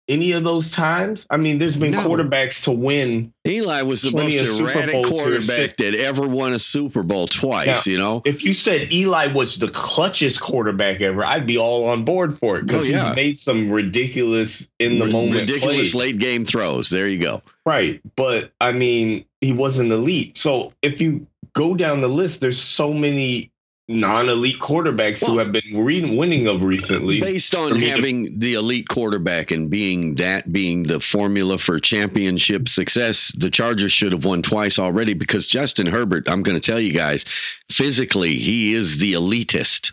[0.09, 1.25] Any of those times?
[1.29, 1.99] I mean, there's been No.
[1.99, 3.31] quarterbacks to win.
[3.47, 7.87] Eli was the most erratic quarterback that ever won a Super Bowl twice.
[7.87, 12.03] You know, If you said Eli was the clutchest quarterback ever, I'd be all on
[12.03, 13.07] board for it because Oh, yeah.
[13.07, 15.95] he's made some ridiculous in the moment ridiculous plays.
[15.95, 16.89] late game throws.
[16.89, 17.41] There you go.
[17.65, 18.01] Right.
[18.17, 20.37] But I mean, he wasn't elite.
[20.37, 23.51] So if you go down the list, there's so many
[23.89, 27.19] non-elite quarterbacks who have been re- winning of recently.
[27.19, 31.79] Based on me to- having the elite quarterback and being that being the formula for
[31.79, 36.65] championship success, the Chargers should have won twice already because Justin Herbert, I'm going to
[36.65, 37.25] tell you guys,
[37.69, 39.91] physically, he is the elitist.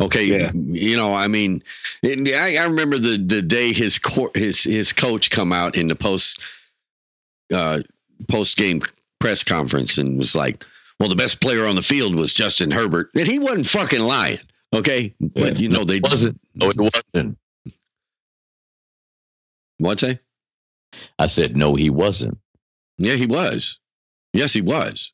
[0.00, 0.50] Okay, Yeah.
[0.54, 1.62] you know, I mean,
[2.02, 5.86] it, I, I remember the the day his cor- his his coach come out in
[5.88, 6.40] the post
[7.52, 7.80] uh,
[8.28, 8.80] post game
[9.20, 10.64] press conference and was like,
[10.98, 14.38] "Well, the best player on the field was Justin Herbert," and he wasn't fucking lying.
[14.74, 16.40] Okay, but you know they It wasn't.
[16.54, 17.38] No, it wasn't.
[19.78, 20.18] What's say?
[21.18, 22.38] I said no, he wasn't.
[22.98, 23.78] Yeah, he was.
[24.32, 25.12] Yes, he was.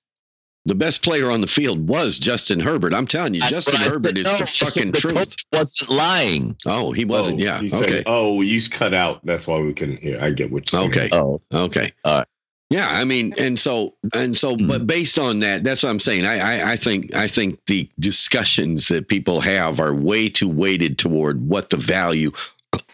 [0.66, 2.94] The best player on the field was Justin Herbert.
[2.94, 4.18] I'm telling you, That's Justin Herbert said.
[4.18, 5.14] is No, the fucking the truth.
[5.14, 6.56] coach wasn't lying.
[6.64, 7.38] Oh, he wasn't.
[7.38, 7.60] Oh, yeah.
[7.60, 8.02] you said- Okay.
[8.06, 9.20] oh, you cut out.
[9.26, 10.18] That's why we couldn't hear.
[10.22, 10.90] I get what you're saying.
[10.90, 11.08] Okay.
[11.12, 11.92] Oh, Okay.
[12.06, 12.26] All right.
[12.70, 14.66] Yeah, I mean, and so and so, Hmm.
[14.66, 16.24] but based on that, that's what I'm saying.
[16.26, 20.98] I, I I think I think the discussions that people have are way too weighted
[20.98, 22.32] toward what the value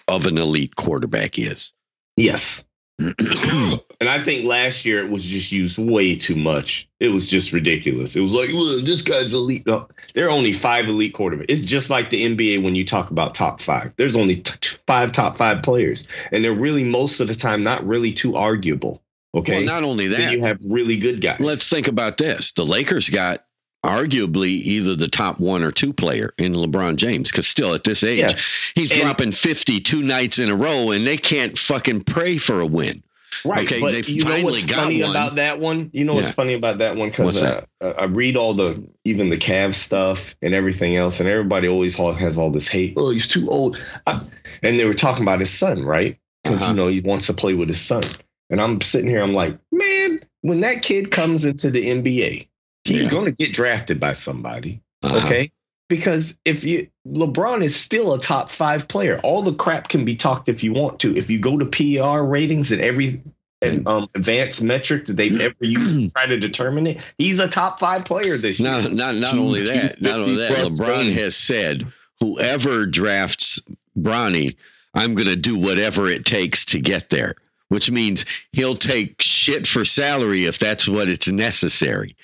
[0.09, 1.73] of an elite quarterback is.
[2.17, 2.65] Yes.
[2.99, 6.87] and I think last year it was just used way too much.
[7.01, 8.15] It was just ridiculous.
[8.15, 9.67] It was like, "Well, this guy's elite.
[9.67, 11.47] No, there are only five elite quarterbacks.
[11.49, 13.93] It's just like the NBA when you talk about top five.
[13.97, 17.63] There's only t- t- five top five players, and they're really most of the time
[17.63, 19.01] not really too arguable.
[19.35, 19.55] Okay.
[19.57, 21.39] Well, not only then that, you have really good guys.
[21.41, 22.53] let's think about this.
[22.53, 23.45] The Lakers got
[23.85, 28.05] arguably either the top one or two player in LeBron James because still at this
[28.05, 28.47] age, yes.
[28.75, 32.67] he's And- dropping 52 nights in a row and they can't fucking pray for a
[32.67, 33.03] win.
[33.45, 33.61] Right.
[33.65, 35.11] Okay, but they you know finally what's got funny one.
[35.13, 35.89] about that one?
[35.93, 36.33] You know what's Yeah.
[36.33, 37.11] funny about that one?
[37.11, 41.29] Because uh, uh, I read all the even the Cavs stuff and everything else, and
[41.29, 42.95] everybody always has all this hate.
[42.97, 43.81] Oh, he's too old.
[44.09, 44.21] I,
[44.65, 46.19] and they were talking about his son, right?
[46.43, 46.73] Because Uh-huh.
[46.73, 48.03] you know he wants to play with his son.
[48.51, 52.49] And I'm sitting here, I'm like, man, when that kid comes into the NBA,
[52.85, 53.11] he's Yeah.
[53.11, 54.81] going to get drafted by somebody.
[55.03, 55.25] Uh-huh.
[55.27, 55.53] Okay.
[55.89, 60.15] Because if you LeBron is still a top five player, all the crap can be
[60.15, 61.17] talked if you want to.
[61.17, 63.21] If you go to PR ratings and every
[63.63, 67.49] and um advanced metric that they've ever used to try to determine it, he's a
[67.49, 68.71] top five player this year.
[68.71, 71.17] Not not not only that, not only that, LeBron James.
[71.17, 71.87] has said,
[72.21, 73.61] whoever drafts
[73.99, 74.55] Bronny,
[74.95, 77.35] I'm going to do whatever it takes to get there.
[77.71, 82.15] Which means he'll take shit for salary if that's what it's necessary.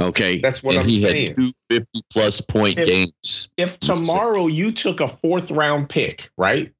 [0.00, 0.38] Okay.
[0.38, 1.26] That's what and I'm he saying.
[1.28, 3.48] had two 50 plus point If- games.
[3.56, 6.72] if tomorrow you took a fourth round pick, right?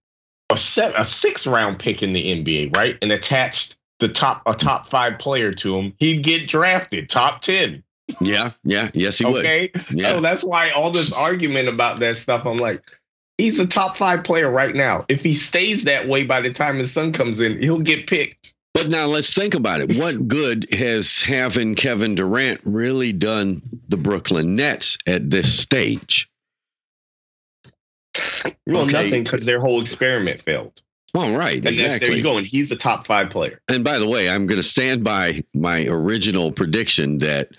[0.50, 2.98] A set a sixth round pick in the NBA, right?
[3.02, 7.82] And attached the top a top five player to him, he'd get drafted top ten.
[8.20, 8.50] Yeah.
[8.64, 8.90] Yeah.
[8.94, 9.36] Yes, he would.
[9.44, 9.70] okay.
[9.90, 10.10] Yeah.
[10.10, 12.82] So that's why all this argument about that stuff, I'm like,
[13.38, 15.04] he's a top five player right now.
[15.08, 18.52] If he stays that way by the time his son comes in, he'll get picked.
[18.72, 19.96] But now let's think about it.
[19.96, 26.28] What good has having Kevin Durant really done the Brooklyn Nets at this stage?
[28.66, 28.92] Well, Okay.
[28.92, 30.80] nothing because their whole experiment failed.
[31.14, 32.38] All right, And that's, there you go.
[32.38, 33.60] And he's a top five player.
[33.68, 37.50] And by the way, I'm going to stand by my original prediction that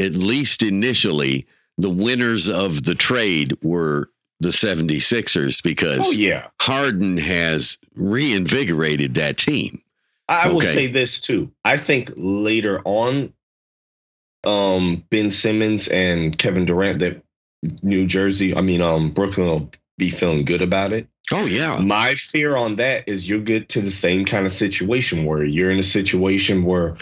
[0.00, 1.46] at least initially
[1.78, 6.48] the winners of the trade were the 76ers because Oh yeah.
[6.60, 9.80] Harden has reinvigorated that team.
[10.28, 11.50] I will say this too.
[11.64, 13.32] I think later on,
[14.44, 17.22] um, Ben Simmons and Kevin Durant that
[17.82, 21.06] New Jersey, I mean, um, Brooklyn will be feeling good about it.
[21.32, 21.78] Oh yeah.
[21.78, 25.70] My fear on that is you'll get to the same kind of situation where you're
[25.70, 26.96] in a situation where,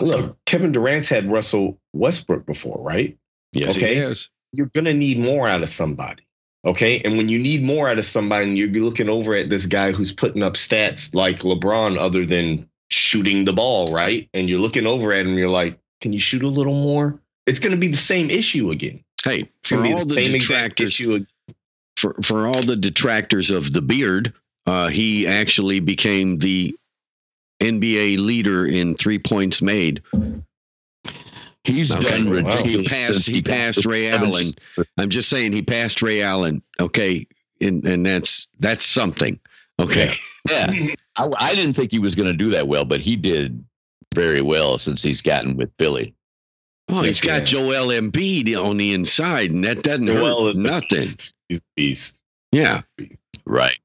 [0.00, 3.16] look, Kevin Durant's had Russell Westbrook before, right?
[3.52, 3.94] Yes, Okay.
[3.94, 4.30] he has.
[4.52, 6.22] You're gonna need more out of somebody.
[6.66, 7.00] Okay.
[7.00, 9.92] And when you need more out of somebody and you're looking over at this guy
[9.92, 14.28] who's putting up stats like LeBron, other than shooting the ball, right?
[14.34, 17.20] And you're looking over at him, you're like, can you shoot a little more?
[17.46, 19.02] It's gonna be the same issue again.
[19.24, 21.00] Hey, for all the same detractors,
[21.96, 24.32] for for all the detractors of the beard,
[24.66, 26.76] uh, he actually became the
[27.60, 30.02] NBA leader in three points made.
[31.68, 32.66] He's done ridiculous.
[32.66, 34.46] He passed- he passed Ray Allen.
[34.96, 36.62] I'm just saying he passed Ray Allen.
[36.80, 37.26] Okay,
[37.60, 39.38] and and that's that's something.
[39.80, 40.12] Okay,
[40.50, 40.66] Yeah,
[41.18, 43.64] I, I didn't think he was going to do that well, but he did
[44.14, 46.14] very well since he's gotten with Philly.
[46.88, 47.44] oh, he's got Yeah.
[47.44, 50.98] Joel Embiid on the inside, and that doesn't Joel hurt nothing.
[50.98, 51.34] beast.
[51.48, 52.14] He's a beast.
[52.50, 52.80] Yeah,
[53.46, 53.78] Right.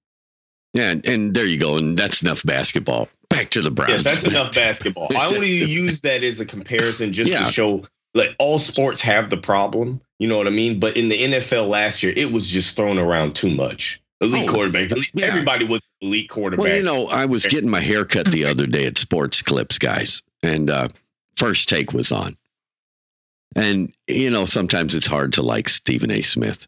[0.73, 1.77] Yeah, and, and there you go.
[1.77, 3.07] And that's enough basketball.
[3.33, 3.91] Back to the Browns.
[3.91, 5.07] Yes, that's enough basketball.
[5.15, 7.45] I only use that as a comparison just Yeah.
[7.45, 9.99] to show like all sports have the problem.
[10.19, 10.79] You know what I mean?
[10.79, 13.99] But in the NFL last year, it was just thrown around too much.
[14.21, 14.91] Elite Oh, quarterback.
[14.91, 15.25] elite- yeah.
[15.25, 16.63] Everybody was elite quarterback.
[16.63, 19.77] Well, you know, I was getting my hair cut the other day at Sports Clips,
[19.79, 20.87] guys, and uh,
[21.35, 22.37] first take was on.
[23.55, 26.21] And, you know, sometimes it's hard to like Stephen A.
[26.21, 26.67] Smith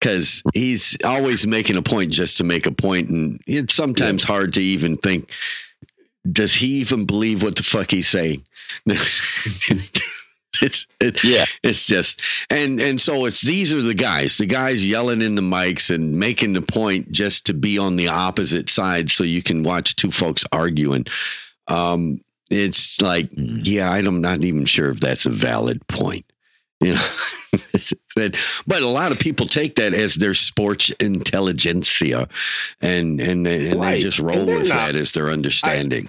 [0.00, 4.52] because he's always making a point just to make a point, And it's sometimes hard
[4.54, 5.30] to even think,
[6.30, 8.42] does he even believe what the fuck he's saying?
[10.62, 11.44] it's, it, Yeah.
[11.62, 15.42] it's just and and so it's these are the guys the guys yelling in the
[15.42, 19.62] mics and making the point just to be on the opposite side so you can
[19.64, 21.06] watch two folks arguing
[21.68, 22.20] um
[22.50, 23.66] it's like Mm.
[23.66, 26.24] yeah i'm not even sure if that's a valid point
[26.80, 27.08] you know
[28.66, 32.28] but a lot of people take that as their sports intelligentsia
[32.80, 33.94] and and, and Right.
[33.94, 36.08] they just roll with not- that as their understanding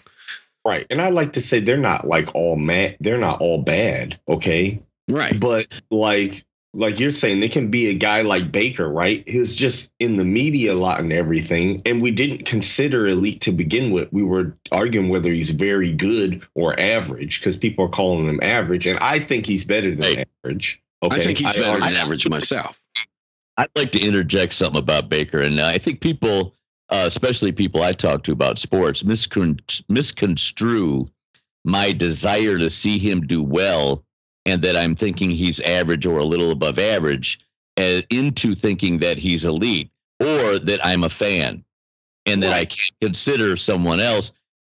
[0.66, 0.88] right.
[0.90, 2.98] And I like to say they're not like all mad.
[3.00, 4.20] They're not all bad.
[4.28, 4.82] Okay.
[5.08, 6.44] right But like
[6.76, 9.28] like you're saying, it can be a guy like Baker, right?
[9.30, 11.82] Who's just in the media a lot and everything.
[11.86, 14.12] And we didn't consider elite to begin with.
[14.12, 18.86] We were arguing whether he's very good or average because people are calling him average.
[18.88, 20.26] And I think he's better than Hey.
[20.44, 20.82] average.
[21.04, 21.16] Okay.
[21.18, 22.80] i think he's better than average myself
[23.58, 26.54] I'd like to interject something about Baker, and I think people,
[26.90, 31.08] uh, especially people I talk to about sports, miscon- misconstrue
[31.64, 34.05] my desire to see him do well,
[34.46, 37.40] and that I'm thinking he's average or a little above average,
[37.78, 41.64] uh, into thinking that he's elite or that I'm a fan,
[42.26, 44.32] and that I can't consider someone else.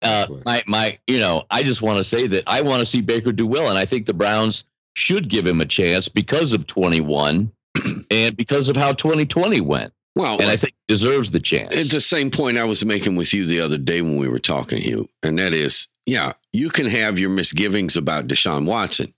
[0.02, 3.00] Uh, my my, you know, I just want to say that I want to see
[3.00, 4.64] Baker do well, and I think the Browns
[4.96, 7.52] should give him a chance because of 21
[8.10, 9.92] and because of how 2020 went.
[10.14, 11.74] well And I think he deserves the chance.
[11.74, 14.38] It's the same point I was making with you the other day when we were
[14.38, 15.08] talking, Hugh.
[15.22, 19.12] And that is, yeah, you can have your misgivings about Deshaun Watson.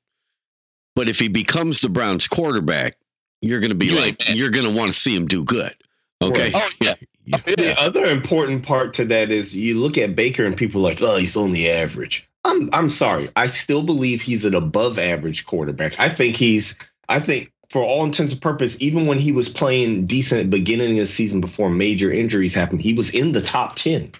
[0.99, 2.96] But if he becomes the Browns quarterback,
[3.40, 5.44] you're going to be You like, ain't- you're going to want to see him do
[5.44, 5.72] good.
[6.20, 6.51] Okay.
[6.53, 6.94] oh yeah.
[7.24, 11.01] The other important part to that is you look at Baker and people are like,
[11.01, 12.28] oh, he's only average.
[12.42, 13.28] I'm I'm sorry.
[13.36, 15.94] I still believe he's an above average quarterback.
[16.01, 16.74] I think he's
[17.09, 20.59] I think for all intents and purposes, even when he was playing decent at the
[20.59, 24.11] beginning of the season before major injuries happened, he was in the top 10.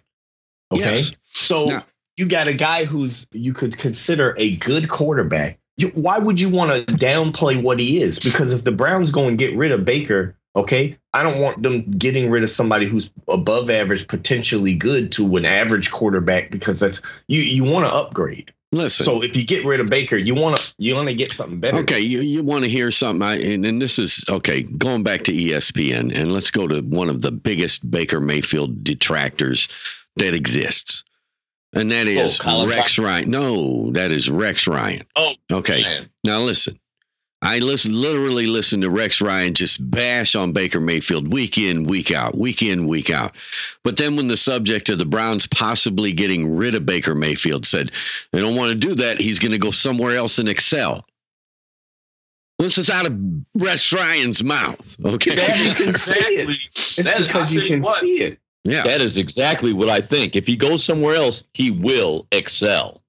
[0.71, 0.95] Okay.
[0.97, 1.13] Yes.
[1.25, 1.85] So Now-
[2.17, 5.59] you got a guy who's you could consider a good quarterback.
[5.95, 8.19] Why would you want to downplay what he is?
[8.19, 11.91] Because if the Browns go and get rid of Baker, okay, I don't want them
[11.93, 17.01] getting rid of somebody who's above average, potentially good to an average quarterback because that's
[17.29, 17.43] you.
[17.43, 18.53] You want to upgrade.
[18.71, 19.07] Listen.
[19.07, 21.59] So if you get rid of Baker, you want to you want to get something
[21.59, 21.79] better.
[21.79, 23.23] Okay, you, you want to hear something?
[23.23, 24.63] I, and, and this is okay.
[24.63, 29.69] Going back to ESPN, and let's go to one of the biggest Baker Mayfield detractors
[30.17, 31.03] that exists,
[31.75, 33.31] and that is Colin Rex Ryan.
[33.31, 35.03] No, that is Rex Ryan.
[35.17, 35.83] Oh, okay.
[35.83, 36.11] Man.
[36.25, 36.79] Now listen,
[37.43, 42.11] I listen literally listen to Rex Ryan just bash on Baker Mayfield week in, week
[42.11, 43.35] out, week in, week out.
[43.85, 47.93] But then when the subject of the Browns possibly getting rid of Baker Mayfield said
[48.33, 51.07] they don't want to do that, he's going to go somewhere else and excel.
[52.59, 53.17] This is out of
[53.55, 54.97] Rex Ryan's mouth.
[55.05, 55.37] Okay.
[55.37, 56.59] That you can see it.
[56.75, 58.01] It's That- because you can what.
[58.01, 58.41] see it.
[58.65, 58.83] Yeah.
[58.83, 60.37] That is exactly what I think.
[60.37, 63.03] If he goes somewhere else, he will excel.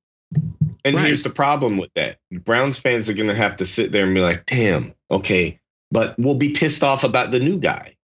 [0.86, 1.08] And Right.
[1.08, 2.18] here's the problem with that.
[2.46, 5.60] Browns fans are going to have to sit there and be like, damn, okay.
[5.92, 7.96] But we'll be pissed off about the new guy.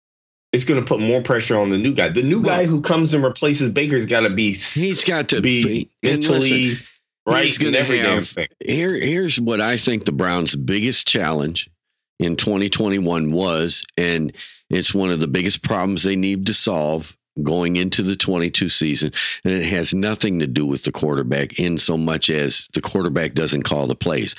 [0.52, 2.10] It's going to put more pressure on the new guy.
[2.10, 5.41] The new Well- guy who comes and replaces Baker's got to be, He's got to
[5.41, 6.78] be and listen, mentally
[7.28, 8.48] right he's gonna every damn have- thing.
[8.66, 11.70] here here's what I think the Browns' biggest challenge
[12.20, 14.32] in 2021 was, and
[14.70, 19.12] it's one of the biggest problems they need to solve going into the 22 season.
[19.44, 23.34] And it has nothing to do with the quarterback in so much as the quarterback
[23.34, 24.36] doesn't call the plays.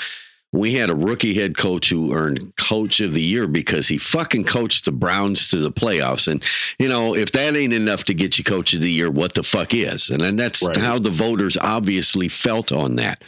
[0.52, 4.44] We had a rookie head coach who earned coach of the year because he fucking
[4.44, 6.28] coached the Browns to the playoffs.
[6.28, 6.42] And,
[6.78, 9.42] you know, if that ain't enough to get you coach of the year, what the
[9.42, 10.08] fuck is?
[10.08, 10.76] And then that's Right.
[10.76, 13.22] how the voters obviously felt on that.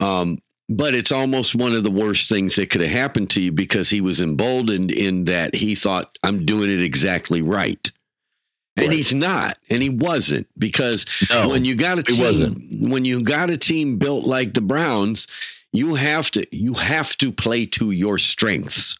[0.00, 0.38] Um,
[0.70, 3.90] but it's almost one of the worst things that could have happened to you because
[3.90, 7.90] he was emboldened in that he thought, I'm doing it exactly right.
[8.76, 8.96] And Right.
[8.96, 13.48] he's not, and he wasn't because No, when you got a team, when you got
[13.50, 15.26] a team built like the Browns,
[15.72, 18.96] you have to you have to play to your strengths.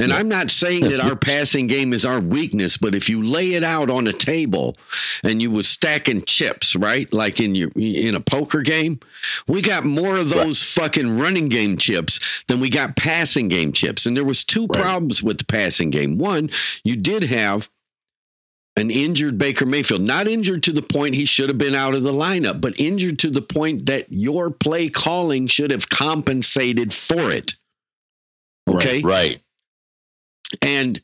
[0.00, 3.54] And I'm not saying that our passing game is our weakness, but if you lay
[3.54, 4.76] it out on a table
[5.24, 7.12] and you was stacking chips, right?
[7.12, 9.00] Like in your in a poker game,
[9.48, 14.06] we got more of those fucking running game chips than we got passing game chips.
[14.06, 14.80] And there was two Right.
[14.82, 16.16] problems with the passing game.
[16.18, 16.50] One,
[16.84, 17.68] you did have
[18.78, 22.02] an injured Baker Mayfield, not injured to the point he should have been out of
[22.02, 27.32] the lineup, but injured to the point that your play calling should have compensated for
[27.32, 27.54] it.
[28.68, 29.00] Okay.
[29.02, 29.40] Right.
[30.62, 31.00] And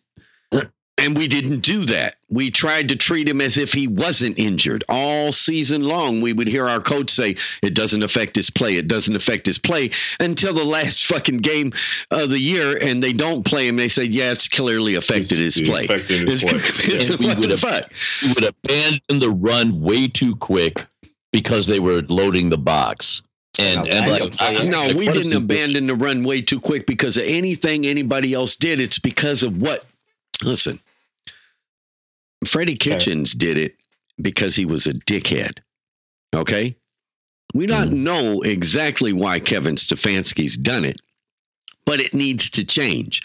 [0.98, 2.16] and we didn't do that.
[2.30, 4.84] We tried to treat him as if he wasn't injured.
[4.88, 8.76] All season long, we would hear our coach say, It doesn't affect his play.
[8.76, 9.90] It doesn't affect his play
[10.20, 11.72] until the last fucking game
[12.10, 13.76] of the year, and they don't play him.
[13.76, 15.84] They say, Yeah, it's clearly affected his It's play.
[15.84, 16.84] affecting his It's- play.
[16.94, 17.90] it's- Yeah, we what would the fuck?
[18.22, 20.84] We would abandon the run way too quick
[21.32, 23.22] because they were loading the box.
[23.60, 26.86] And, Now, and like, I- No, the we didn't abandon the run way too quick
[26.86, 28.80] because of anything anybody else did.
[28.80, 29.84] It's because of what?
[30.42, 30.80] Listen,
[32.44, 33.76] Freddie Kitchens did it
[34.20, 35.58] because he was a dickhead.
[36.34, 36.76] Okay?
[37.54, 38.04] We don't mm-hmm.
[38.04, 41.00] know exactly why Kevin Stefanski's done it,
[41.86, 43.22] but it needs to change.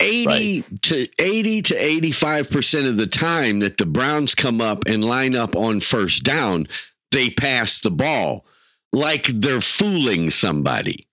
[0.00, 5.36] 80 to 80 to 85% of the time that the Browns come up and line
[5.36, 6.66] up on first down,
[7.10, 8.46] they pass the ball
[8.92, 11.06] like they're fooling somebody.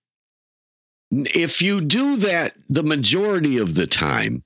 [1.10, 4.42] If you do that the majority of the time,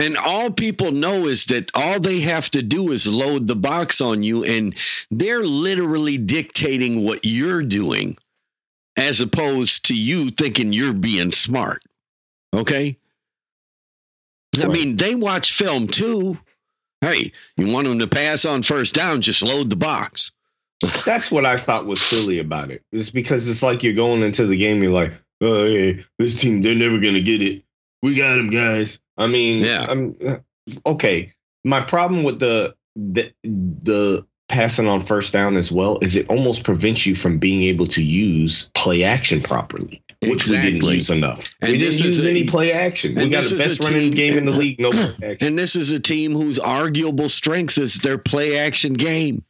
[0.00, 4.00] and all people know is that all they have to do is load the box
[4.00, 4.74] on you, and
[5.10, 8.16] they're literally dictating what you're doing
[8.96, 11.82] as opposed to you thinking you're being smart.
[12.54, 12.96] Okay?
[14.58, 16.38] I mean, they watch film too.
[17.02, 20.32] Hey, you want them to pass on first down, just load the box.
[21.04, 22.82] That's what I thought was silly about it.
[22.90, 26.62] It's because it's like you're going into the game, you're like, oh, hey, this team,
[26.62, 27.64] they're never going to get it.
[28.02, 28.98] We got them, guys.
[29.20, 29.86] I mean, Yeah.
[29.88, 30.36] I'm, uh,
[30.86, 31.32] okay.
[31.64, 36.64] My problem with the, the, the passing on first down as well is it almost
[36.64, 41.48] prevents you from being able to use play action properly, which we didn't use enough.
[41.60, 43.14] And we this didn't is use a- any play action.
[43.14, 45.36] We got the best running game in the league, no play action.
[45.46, 49.44] And this is a team whose arguable strength is their play action game.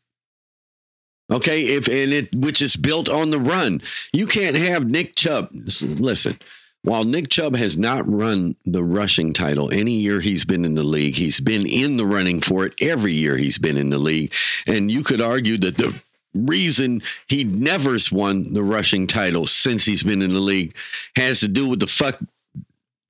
[1.30, 3.80] Okay, if and it which is built on the run.
[4.12, 5.48] You can't have Nick Chubb.
[5.52, 6.36] Listen,
[6.82, 10.82] while Nick Chubb has not run the rushing title any year he's been in the
[10.82, 14.32] league, he's been in the running for it every year he's been in the league.
[14.66, 16.00] And you could argue that the
[16.34, 20.74] reason he never's won the rushing title since he's been in the league
[21.16, 22.18] has to do with the fuck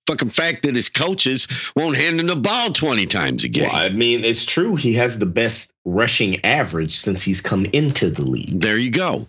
[0.06, 1.46] fucking fact that his coaches
[1.76, 3.68] won't hand him the ball 20 times a game.
[3.68, 4.74] Well, I mean, it's true.
[4.74, 8.60] He has the best rushing average since he's come into the league.
[8.60, 9.28] There you go.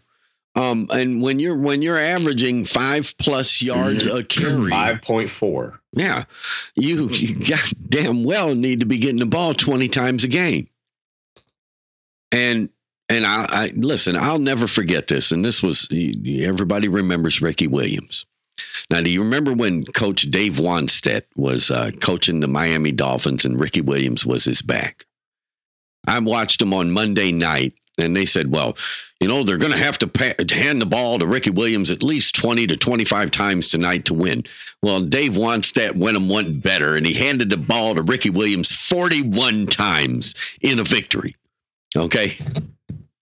[0.56, 5.80] Um, and when you're when you're averaging five plus yards a carry, Five point four.
[5.94, 6.26] yeah,
[6.76, 10.68] you, you goddamn well need to be getting the ball twenty times a game.
[12.34, 12.70] And
[13.08, 14.18] and I, I listen.
[14.18, 15.32] I'll never forget this.
[15.32, 18.26] And this was everybody remembers Ricky Williams.
[18.90, 23.60] Now, do you remember when Coach Dave Wannstedt was uh, coaching the Miami Dolphins and
[23.60, 25.06] Ricky Williams was his back?
[26.08, 28.76] I watched him on Monday night, and they said, "Well,
[29.22, 32.02] you know, they're going to have to pa- hand the ball to Ricky Williams at
[32.02, 34.44] least 20 to 25 times tonight to win.
[34.82, 38.72] Well, Dave Wannstedt went him one better, and he handed the ball to Ricky Williams
[38.72, 41.36] 41 times in a victory.
[41.96, 42.34] Okay.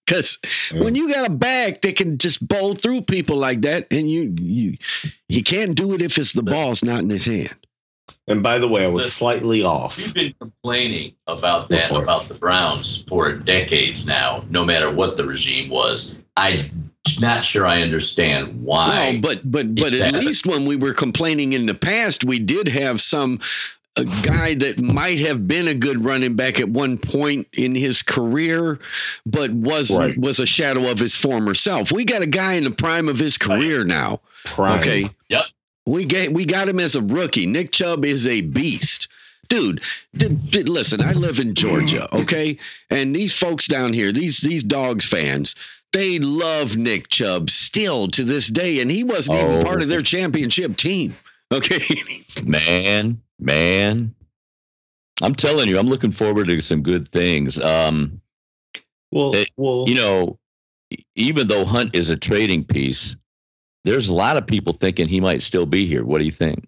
[0.05, 0.39] Because
[0.73, 4.33] when you got a back that can just bowl through people like that, and you
[4.39, 4.77] you
[5.27, 7.55] he can't do it if it's the ball's not in his hand.
[8.29, 9.17] And by the way, I was Listen.
[9.17, 9.97] slightly off.
[9.97, 12.03] You've been complaining about that, for it.
[12.03, 16.17] about the Browns for decades now, no matter what the regime was.
[16.37, 19.13] I'm not sure I understand why.
[19.13, 20.25] No, but but but at Exactly.
[20.25, 23.39] least when we were complaining in the past, we did have some
[23.97, 28.01] a guy that might have been a good running back at one point in his
[28.03, 28.79] career,
[29.25, 30.17] but was Right.
[30.17, 31.91] was a shadow of his former self.
[31.91, 34.21] We got a guy in the prime of his career now.
[34.45, 34.79] Prime.
[34.79, 35.09] Okay.
[35.29, 35.41] Yep.
[35.89, 37.45] We get we got him as a rookie.
[37.45, 39.07] Nick Chubb is a beast.
[39.47, 39.81] Dude,
[40.15, 42.57] d- d- listen, I live in Georgia, okay?
[42.91, 45.55] And these folks down here, these these dogs fans,
[45.91, 49.63] they love Nick Chubb still to this day and he wasn't even Oh.
[49.63, 51.15] part of their championship team.
[51.51, 51.81] Okay?
[52.45, 54.13] man, man.
[55.23, 57.59] I'm telling you, I'm looking forward to some good things.
[57.59, 58.21] Um,
[59.11, 60.37] Well, It- well, you know,
[61.15, 63.15] even though Hunt is a trading piece,
[63.85, 66.03] there's a lot of people thinking he might still be here.
[66.03, 66.67] What do you think?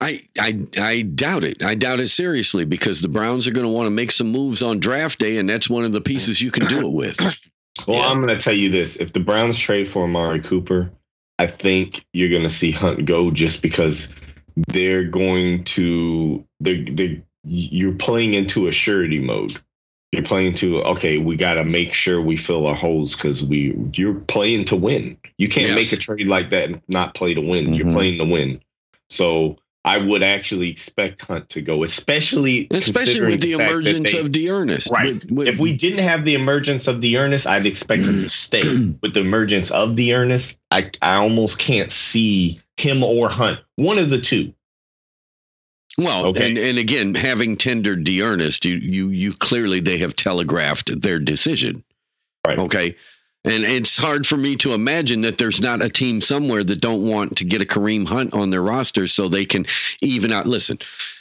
[0.00, 1.64] I, I I doubt it.
[1.64, 4.62] I doubt it seriously because the Browns are going to want to make some moves
[4.62, 7.18] on draft day, and that's one of the pieces you can do it with.
[7.86, 8.06] well, Yeah.
[8.06, 10.90] I'm going to tell you this: if the Browns trade for Amari Cooper,
[11.40, 14.14] I think you're going to see Hunt go just because
[14.68, 19.60] they're going to they they you're playing into a surety mode.
[20.12, 23.76] You're playing to okay, we got to make sure we fill our holes because we
[23.94, 25.18] you're playing to win.
[25.36, 25.76] You can't Yes.
[25.76, 27.74] make a trade like that and not play to win.
[27.74, 27.92] You're Mhm.
[27.92, 28.60] playing to win.
[29.10, 33.70] So I would actually expect Hunt to go, especially especially with the, considering fact that
[33.70, 34.90] emergence they- of D'Ernest.
[34.90, 35.06] Right.
[35.14, 38.62] With- with- if we didn't have the emergence of D'Ernest, I'd expect him to stay.
[39.02, 43.60] With the emergence of D'Ernest, I I almost can't see him or Hunt.
[43.76, 44.52] One of the two.
[45.98, 46.48] Well, Okay.
[46.48, 51.82] and, and again, having tendered D'Ernest, you you you clearly they have telegraphed their decision.
[52.46, 52.58] Right.
[52.58, 52.96] Okay.
[53.44, 57.06] And it's hard for me to imagine that there's not a team somewhere that don't
[57.06, 59.64] want to get a Kareem Hunt on their roster so they can
[60.02, 60.46] even out.
[60.46, 60.78] Listen,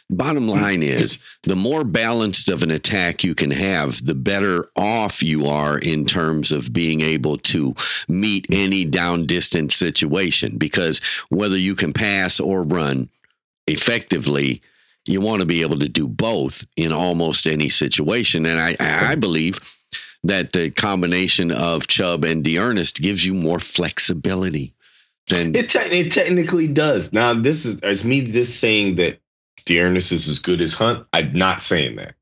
[0.10, 5.24] bottom line is the more balanced of an attack you can have, the better off
[5.24, 7.76] you are in terms of being able to
[8.08, 10.58] meet any down distance situation.
[10.58, 13.10] Because whether you can pass or run
[13.68, 14.62] effectively,
[15.06, 18.46] you want to be able to do both in almost any situation.
[18.46, 19.60] And I, I believe
[20.24, 24.74] that the combination of Chubb and D'Ernest gives you more flexibility
[25.30, 27.14] than It, te- it technically does.
[27.14, 29.20] Now, this is as me this saying that
[29.66, 31.06] D'Ernest is as good as Hunt.
[31.14, 32.16] I'm not saying that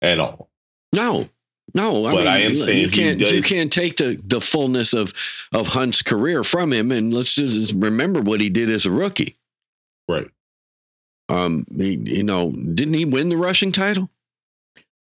[0.00, 0.50] at all.
[0.92, 1.28] no.
[1.74, 5.14] No, But I am you saying he can't you can't take the, the fullness of
[5.52, 9.38] of Hunt's career from him, and let's just remember what he did as a rookie.
[10.06, 10.28] Right.
[11.28, 14.10] Um, he, you know, didn't he win the rushing title?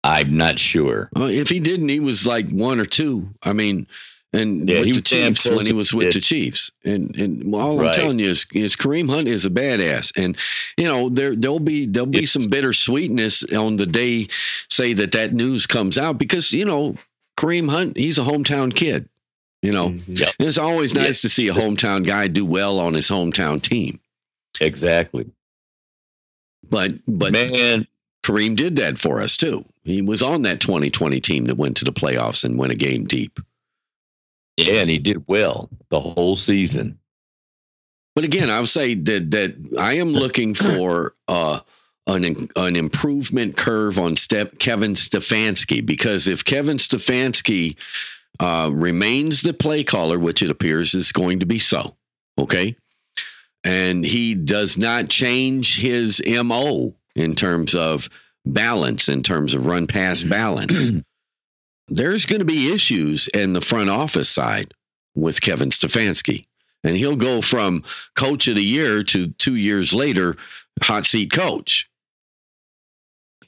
[0.04, 1.10] I'm not sure.
[1.18, 3.30] Uh, if he didn't, he was like one or two.
[3.42, 3.88] I mean,
[4.32, 7.80] and Yeah, with he the Chiefs when he was with the Chiefs, and and all
[7.80, 10.38] I'm telling you is, is Kareem Hunt is a badass, and
[10.78, 14.28] you know there there'll be there'll be some bittersweetness on the day,
[14.70, 16.96] say that that news comes out because you know
[17.38, 19.10] Kareem Hunt he's a hometown kid,
[19.62, 19.90] you know.
[19.90, 20.20] Mhm.
[20.20, 20.34] Yep.
[20.40, 24.00] It's always nice to see a hometown guy do well on his hometown team,
[24.60, 25.26] Exactly.
[26.70, 27.88] But but Man,
[28.24, 29.66] Kareem did that for us too.
[29.84, 33.06] He was on that 2020 team that went to the playoffs and went a game
[33.06, 33.40] deep.
[34.58, 36.98] yeah, and he did well the whole season.
[38.16, 41.60] But again, I would say that that I am looking for uh,
[42.08, 47.76] an an improvement curve on step Kevin Stefanski because if Kevin Stefanski
[48.40, 51.96] uh, remains the play caller, which it appears is going to be so,
[52.38, 52.76] okay,
[53.66, 58.10] and he does not change his mo in terms of
[58.46, 60.92] balance, in terms of run pass balance,
[61.90, 64.74] there's going to be issues in the front office side
[65.16, 66.46] with Kevin Stefanski
[66.86, 67.84] and he'll go from
[68.16, 70.38] coach of the year to two years later,
[70.82, 71.90] hot seat coach.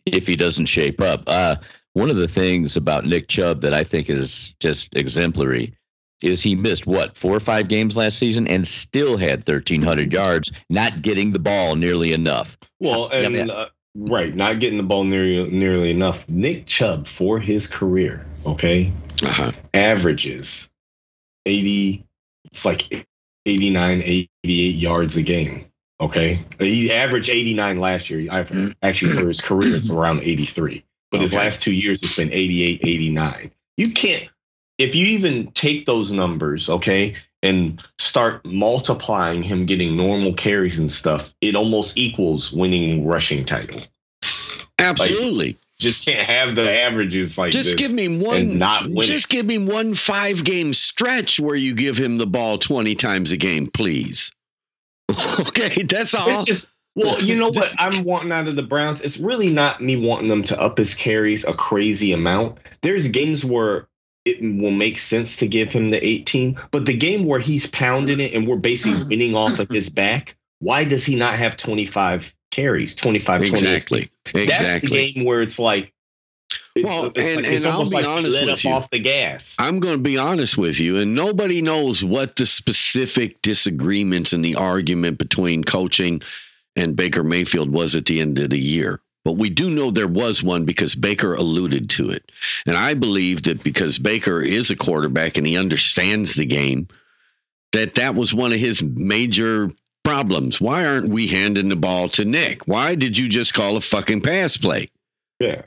[0.06, 1.24] if he doesn't shape up.
[1.28, 1.56] Uh,
[1.94, 5.77] one of the things about Nick Chubb that I think is just exemplary
[6.24, 10.52] is he missed what four or five games last season and still had 1,300 yards,
[10.70, 12.58] not getting the ball nearly enough.
[12.80, 13.50] Well, Yeah, and man.
[13.52, 16.28] uh, right, not getting the ball nearly nearly enough.
[16.30, 18.92] Nick Chubb for his career, okay,
[19.26, 19.52] Uh-huh.
[19.74, 20.70] averages
[21.46, 22.04] 80
[22.46, 23.08] it's like
[23.46, 25.66] 89 88 yards a game
[26.00, 28.46] okay he averaged 89 last year I,
[28.84, 32.82] actually for his career it's around 83 but his last two years it's been 88
[32.84, 34.30] 89 you can't
[34.78, 40.92] if you even take those numbers okay and start multiplying him getting normal carries and
[40.92, 43.82] stuff it almost equals winning rushing title
[44.80, 45.58] Absolutely.
[45.80, 47.76] just can't have the averages like just this.
[47.76, 51.98] give me one not win just give me one five game stretch where you give
[51.98, 54.32] him the ball 20 times a game, please.
[55.40, 56.30] okay, that's all.
[56.30, 59.02] It's just well, you know what I'm wanting out of the Browns.
[59.02, 62.58] It's really not me wanting them to up his carries a crazy amount.
[62.82, 63.88] There's games where
[64.28, 68.20] it will make sense to give him the 18, but the game where he's pounding
[68.20, 69.10] it and we're basically mm.
[69.10, 72.96] winning off of his back, why does he not have 25 carries?
[72.96, 73.54] 25, 28?
[73.54, 74.10] exactly.
[74.46, 75.94] That's the game where it's like
[76.76, 78.72] it's, Well, it's and- like, and I'll be like he honest let with up you.
[78.72, 79.56] off the gas.
[79.60, 84.44] I'm going to be honest with you, and nobody knows what the specific disagreements and
[84.44, 86.22] the argument between coaching
[86.76, 89.00] and Baker Mayfield was at the end of the year.
[89.28, 92.32] But we do know there was one because Baker alluded to it.
[92.66, 96.88] And I believe that because Baker is a quarterback and he understands the game,
[97.74, 99.70] that that was one of his major
[100.06, 100.62] problems.
[100.62, 102.70] Why aren't we handing the ball to Nick?
[102.70, 104.90] Why did you just call a fucking pass play?
[105.42, 105.62] Yeah.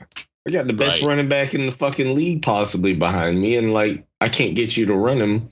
[0.47, 1.09] I got the best Right.
[1.09, 4.87] running back in the fucking league possibly behind me, and like I can't get you
[4.87, 5.49] to run him.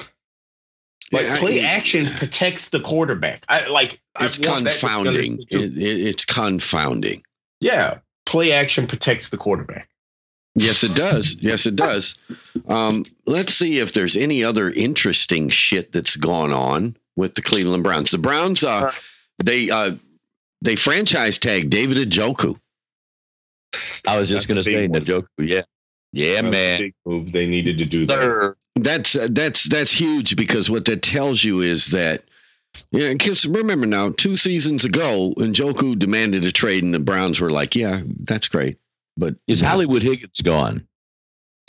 [1.12, 3.46] Like Yeah, I- play action protects the quarterback.
[3.50, 5.46] I like It's want that to be confounding.
[5.52, 7.22] It- it- it's confounding.
[7.62, 9.90] Yeah, play action protects the quarterback.
[10.56, 11.36] Yes, it does.
[11.40, 12.18] Yes, it does.
[12.68, 17.84] Um, let's see if there's any other interesting shit that's gone on with the Cleveland
[17.84, 18.12] Browns.
[18.12, 18.92] The Browns, uh,
[19.44, 19.96] they uh,
[20.62, 22.60] they franchise tagged David Njoku.
[24.08, 25.02] I was just going to say, one.
[25.02, 25.62] Njoku, yeah.
[26.12, 26.80] Yeah, That was a man.
[26.80, 27.32] big move.
[27.32, 28.56] They needed to do that.
[28.76, 32.24] That's uh, that's that's huge because what that tells you is that
[32.92, 37.52] Yeah, because remember now, two seasons ago, Njoku demanded a trade, and the Browns were
[37.52, 38.78] like, "Yeah, that's great."
[39.18, 40.88] But Is Hollywood Higgins gone?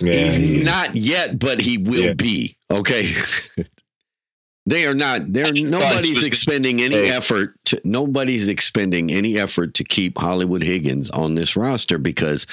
[0.01, 0.64] Yeah, He's he is.
[0.64, 2.12] not yet, but he will Yeah.
[2.14, 2.57] be.
[2.70, 3.12] Okay.
[4.66, 5.32] they are not.
[5.32, 7.11] They're nobody's expending any Hey.
[7.11, 7.55] effort.
[7.66, 12.46] To, nobody's expending any effort to keep Hollywood Higgins on this roster because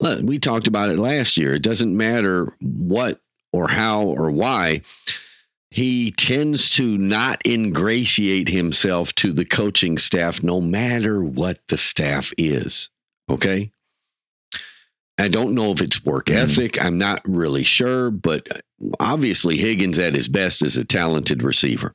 [0.00, 1.54] look, we talked about it last year.
[1.54, 3.20] It doesn't matter what
[3.52, 4.82] or how or why.
[5.70, 12.32] He tends to not ingratiate himself to the coaching staff, no matter what the staff
[12.38, 12.88] is.
[13.28, 13.70] Okay.
[15.18, 16.36] I don't know if it's work Mhm.
[16.36, 16.82] ethic.
[16.82, 18.62] I'm not really sure, but
[19.00, 21.92] obviously Higgins at his best is a talented receiver.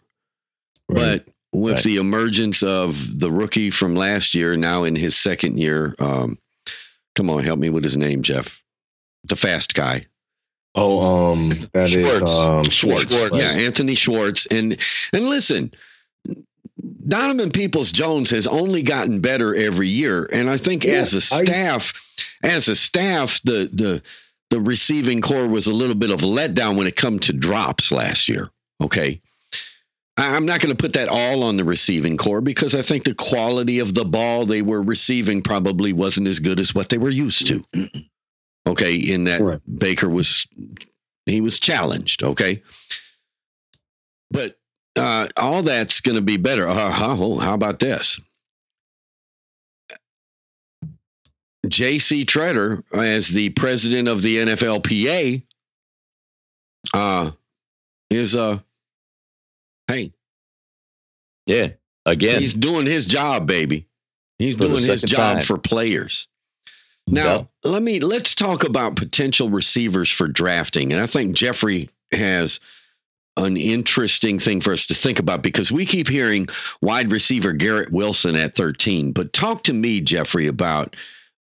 [0.89, 1.25] Right.
[1.25, 1.83] But with Right.
[1.83, 6.37] the emergence of the rookie from last year, now in his second year, um,
[7.15, 8.61] come on, help me with his name, Jeff.
[9.23, 10.07] The fast guy.
[10.75, 11.01] Oh,
[11.33, 12.31] um, that is Schwartz.
[12.33, 13.15] um, Schwartz.
[13.15, 13.37] Schwartz.
[13.57, 14.45] Yeah, Anthony Schwartz.
[14.47, 14.77] And
[15.13, 15.71] and listen,
[17.07, 20.27] Donovan Peoples Jones has only gotten better every year.
[20.31, 21.93] And I think Yeah, as a staff,
[22.41, 24.01] as a staff, the the
[24.49, 27.91] the receiving corps was a little bit of a letdown when it come to drops
[27.91, 28.49] last year.
[28.81, 29.21] Okay.
[30.17, 33.03] I- I'm not going to put that all on the receiving corps because I think
[33.03, 36.99] the quality of the ball they were receiving probably wasn't as good as what they
[36.99, 37.65] were used to.
[38.65, 39.59] Okay, in that Right.
[39.77, 40.47] Baker was
[41.25, 42.23] he was challenged.
[42.23, 42.63] Okay,
[44.31, 44.57] but
[44.97, 46.67] uh, all that's going to be better.
[46.67, 48.19] Uh, how, how about this?
[51.67, 52.25] J.C.
[52.25, 55.43] Tretter, as the president of the NFLPA,
[56.93, 57.31] uh,
[58.09, 58.59] is uh,
[59.87, 60.11] hey,
[61.45, 61.69] Yeah.
[62.05, 62.41] Again.
[62.41, 63.87] he's doing his job, baby.
[64.37, 65.41] He's For doing his job time.
[65.41, 66.27] for players.
[67.07, 67.47] Now, Yep.
[67.65, 70.91] let me let's talk about potential receivers for drafting.
[70.93, 72.59] And I think Jeffrey has
[73.35, 76.47] an interesting thing for us to think about because we keep hearing
[76.81, 79.11] wide receiver Garrett Wilson at 13.
[79.11, 80.95] But talk to me, Jeffrey, about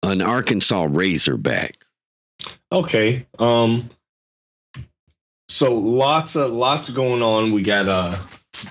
[0.02, 1.76] an Arkansas Razorback.
[2.70, 3.26] Okay.
[3.38, 3.90] Um
[5.48, 7.52] so lots of lots going on.
[7.52, 8.20] We got a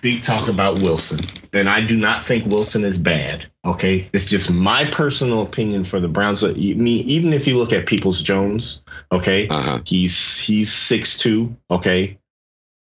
[0.01, 1.19] big talk about Wilson.
[1.53, 3.45] And I do not think Wilson is bad.
[3.65, 4.09] Okay.
[4.13, 6.43] It's just my personal opinion for the Browns.
[6.43, 8.81] Uh, you- me- Even if you look at Peoples Jones,
[9.11, 9.79] okay, Uh-huh.
[9.85, 12.17] he's he's six two, okay.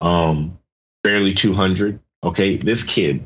[0.01, 0.57] Um
[1.03, 1.99] barely 200.
[2.23, 2.57] Okay.
[2.57, 3.25] This kid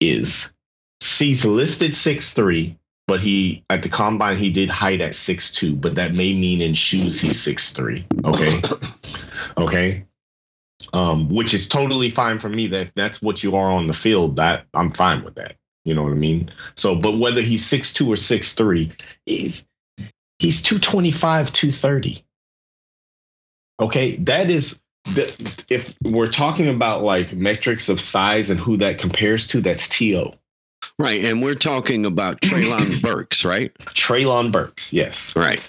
[0.00, 0.52] is
[1.00, 5.74] he's listed six three but he at the combine he did height at six two,
[5.76, 8.06] but that may mean in shoes he's six three.
[8.24, 8.62] Okay.
[9.58, 10.04] okay.
[10.94, 12.68] Um, which is totally fine for me.
[12.68, 15.56] That that's what you are on the field, that I'm fine with that.
[15.84, 16.50] You know what I mean?
[16.76, 18.92] So, but whether he's six two or six three,
[19.26, 19.66] he's
[20.38, 22.24] he's 225, 230.
[23.80, 28.98] Okay, that is the if we're talking about like metrics of size and who that
[28.98, 30.32] compares to, that's TO.
[30.98, 31.24] Right.
[31.24, 33.74] And we're talking about Treylon Burks, right?
[33.78, 35.34] Treylon Burks, yes.
[35.34, 35.66] Right.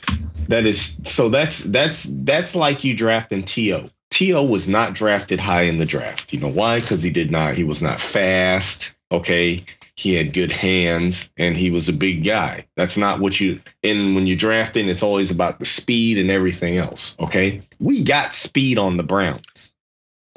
[0.50, 3.90] That is so that's that's that's like you drafting T.O.
[4.16, 4.46] T.O.
[4.46, 6.32] was not drafted high in the draft.
[6.32, 6.80] You know why?
[6.80, 8.96] Because he did not, he was not fast.
[9.12, 9.66] Okay.
[9.98, 12.66] He had good hands and he was a big guy.
[12.78, 16.78] That's not what you and when you're drafting, it's always about the speed and everything
[16.78, 17.18] else.
[17.20, 17.62] Okay.
[17.82, 19.74] We got speed on the Browns.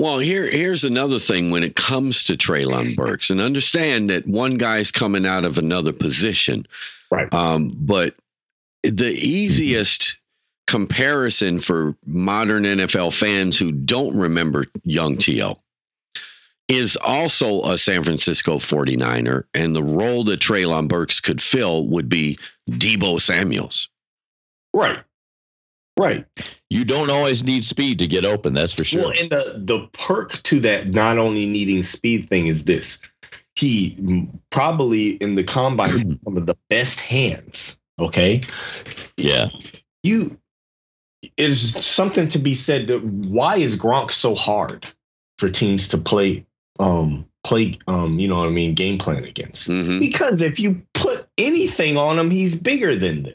[0.00, 4.58] Well, here here's another thing when it comes to Treylon Burks, and understand that one
[4.58, 6.66] guy's coming out of another position.
[7.12, 7.32] Right.
[7.32, 8.16] Um, but
[8.82, 10.16] the easiest
[10.68, 15.58] comparison for modern NFL fans who don't remember young T.O.
[16.68, 22.08] is also a San Francisco 49er, and the role that Treylon Burks could fill would
[22.08, 22.38] be
[22.70, 23.88] Deebo Samuels.
[24.74, 24.98] Right.
[25.98, 26.26] Right.
[26.70, 29.00] You don't always need speed to get open, that's for sure.
[29.00, 33.00] Well, and the the perk to that not only needing speed thing is this:
[33.56, 37.80] he probably in the combine had some of the best hands.
[37.98, 38.40] Okay,
[39.16, 39.48] yeah.
[40.04, 40.38] you
[41.22, 42.86] it is something to be said.
[42.88, 44.86] That why is Gronk so hard
[45.38, 46.44] for teams to play?
[46.78, 47.78] Um, play.
[47.88, 48.74] Um, you know what I mean?
[48.74, 49.68] Game plan against.
[49.68, 50.00] Mhm.
[50.00, 53.34] Because if you put anything on him, he's bigger than them.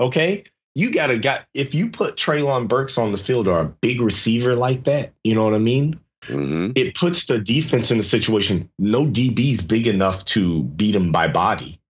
[0.00, 0.44] Okay?
[0.74, 4.54] You gotta got if you put Treylon Burks on the field or a big receiver
[4.54, 5.98] like that, you know what I mean?
[6.26, 6.72] Mhm.
[6.76, 11.26] It puts the defense in a situation no DB's big enough to beat him by
[11.26, 11.80] body.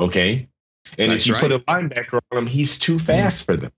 [0.00, 0.48] Okay.
[0.96, 1.42] And That's if you right.
[1.42, 3.72] put a linebacker on him, he's too fast for them.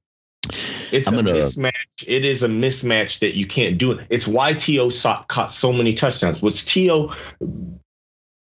[0.93, 1.73] It's I'm a gonna- mismatch.
[2.07, 4.01] It is a mismatch that you can't do.
[4.09, 4.89] It's why T.O.
[4.89, 6.41] saw, caught so many touchdowns.
[6.43, 7.15] Was T.O.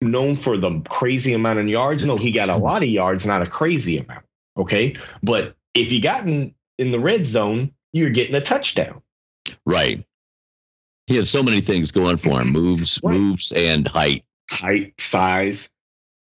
[0.02, 2.06] known for the crazy amount of yards?
[2.06, 4.26] No, he got a lot of yards, not a crazy amount.
[4.58, 4.96] Okay.
[5.24, 9.02] But if you got in, in the red zone, you're getting a touchdown.
[9.66, 10.06] Right.
[11.08, 13.14] He had so many things going for him: moves, Right.
[13.18, 14.26] moves, and height.
[14.52, 15.70] Height, size,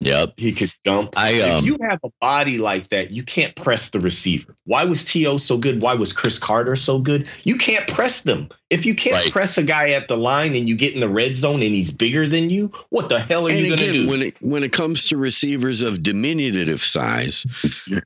[0.01, 0.35] Yep.
[0.37, 1.15] he could jump.
[1.17, 1.65] I um.
[1.65, 4.55] if you have a body like that, you can't press the receiver.
[4.65, 5.39] Why was T.O.
[5.39, 5.83] so good?
[5.83, 7.29] Why was Cris Carter so good?
[7.43, 8.49] You can't press them.
[8.71, 9.33] If you can't Right.
[9.33, 11.91] press a guy at the line and you get in the red zone and he's
[11.91, 14.09] bigger than you, what the hell are And you going to do?
[14.09, 17.45] when it when it comes to receivers of diminutive size,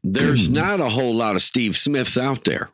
[0.03, 2.71] there's not a whole lot of Steve Smiths out there.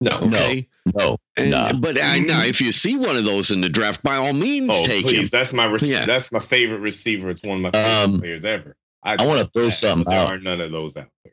[0.00, 0.18] No.
[0.20, 0.68] Okay.
[0.94, 1.16] no.
[1.36, 1.72] And, Nah.
[1.74, 4.70] But I now, if you see one of those in the draft, by all means,
[4.72, 5.18] Oh, take please.
[5.18, 5.28] him.
[5.30, 6.04] That's my rec- Yeah.
[6.06, 7.30] that's my favorite receiver.
[7.30, 8.76] It's one of my favorite Um, players ever.
[9.02, 10.32] I wanna throw that, something but there out.
[10.32, 11.32] are none of those out there.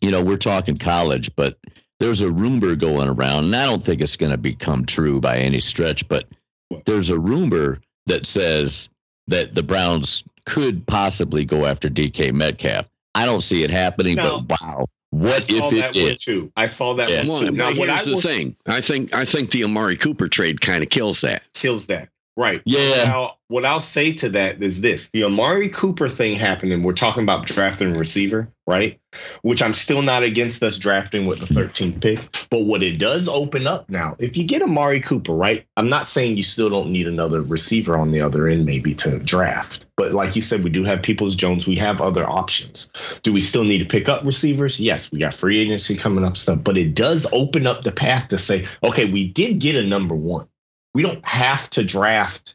[0.00, 1.56] you know, we're talking college, but
[2.00, 5.38] there's a rumor going around, and I don't think it's going to become true by
[5.38, 6.26] any stretch, but
[6.68, 6.84] What?
[6.84, 8.88] there's a rumor that says
[9.28, 12.86] that the Browns could possibly go after DK Metcalf.
[13.14, 14.40] I don't see it happening, No.
[14.40, 14.86] but wow.
[15.14, 16.18] What I saw if that it one did?
[16.20, 16.52] too.
[16.56, 17.18] I saw that Yeah.
[17.20, 17.46] one Well, too.
[17.46, 18.56] but Now, what I here's the will thing.
[18.66, 21.42] I think I think the Amari Cooper trade kind of kills that.
[21.54, 22.08] kills that.
[22.36, 22.62] Right.
[22.64, 23.04] Yeah.
[23.04, 26.82] Now, what I'll say to that is this: the Amari Cooper thing happening.
[26.82, 29.00] We're talking about drafting a receiver, right?
[29.42, 32.46] Which I'm still not against us drafting with the 13th pick.
[32.50, 35.64] But what it does open up now, if you get Amari Cooper, right?
[35.76, 39.20] I'm not saying you still don't need another receiver on the other end, maybe to
[39.20, 39.86] draft.
[39.96, 41.68] But like you said, we do have Peoples Jones.
[41.68, 42.90] We have other options.
[43.22, 44.80] Do we still need to pick up receivers?
[44.80, 46.64] Yes, we got free agency coming up stuff.
[46.64, 50.16] But it does open up the path to say, okay, we did get a number
[50.16, 50.48] one
[50.94, 52.54] we don't have to draft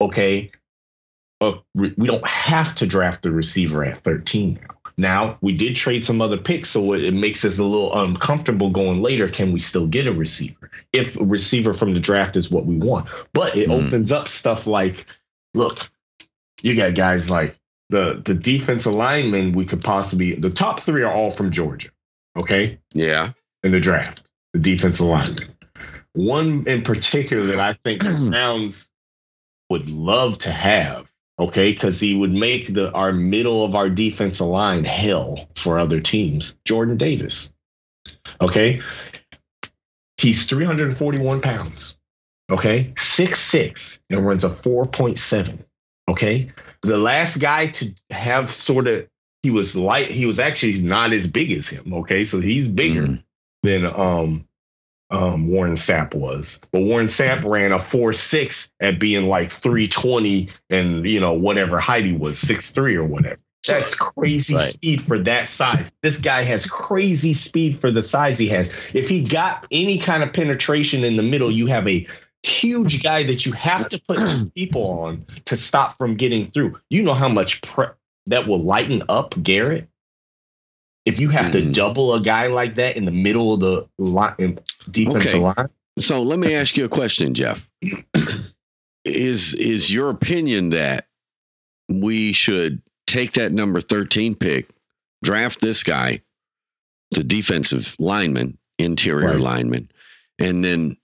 [0.00, 0.50] okay
[1.40, 4.66] uh, we we don't have to draft the receiver at 13 now
[4.98, 8.70] now we did trade some other picks so it, it makes us a little uncomfortable
[8.70, 12.50] going later can we still get a receiver if a receiver from the draft is
[12.50, 13.86] what we want but it Mhm.
[13.86, 15.06] opens up stuff like
[15.54, 15.90] look
[16.62, 17.56] you got guys like
[17.88, 21.88] the the defensive linemen we could possibly the top three are all from georgia
[22.38, 23.32] okay Yeah.
[23.62, 25.48] in the draft, the defensive lineman.
[26.14, 28.88] One in particular that I think the Browns
[29.68, 34.46] would love to have, okay, because he would make the our middle of our defensive
[34.48, 36.56] line hell for other teams.
[36.64, 37.52] Jordan Davis.
[38.40, 38.80] Okay.
[40.16, 41.96] He's 341 pounds.
[42.50, 42.92] Okay.
[42.96, 45.58] Six six and runs a 4.7.
[46.08, 46.50] Okay.
[46.82, 49.06] The last guy to have sort of
[49.42, 51.94] he was light, he was actually not as big as him.
[51.94, 52.24] Okay.
[52.24, 53.22] So he's bigger Mm.
[53.62, 54.46] than um
[55.10, 56.60] um Warren Sapp was.
[56.72, 61.78] But Warren Sapp ran a four six at being like 320 and you know whatever
[61.80, 63.38] Heidi was, six three or whatever.
[63.66, 64.72] That's crazy Right.
[64.72, 65.92] speed for that size.
[66.02, 68.72] This guy has crazy speed for the size he has.
[68.94, 72.06] If he got any kind of penetration in the middle, you have a
[72.42, 74.18] huge guy that you have to put
[74.54, 76.78] people on to stop from getting through.
[76.88, 77.88] You know how much pre-
[78.28, 79.88] that will lighten up Garrett?
[81.06, 81.72] If you have to Mhm.
[81.72, 84.58] double a guy like that in the middle of the line,
[84.90, 85.38] defensive Okay.
[85.40, 87.68] line, So let me ask you a question, Jeff.
[89.06, 91.08] Is is your opinion that
[91.88, 94.68] we should take that number 13 pick,
[95.22, 96.20] draft this guy,
[97.10, 99.40] the defensive lineman, interior Right.
[99.40, 99.90] lineman,
[100.38, 100.96] and then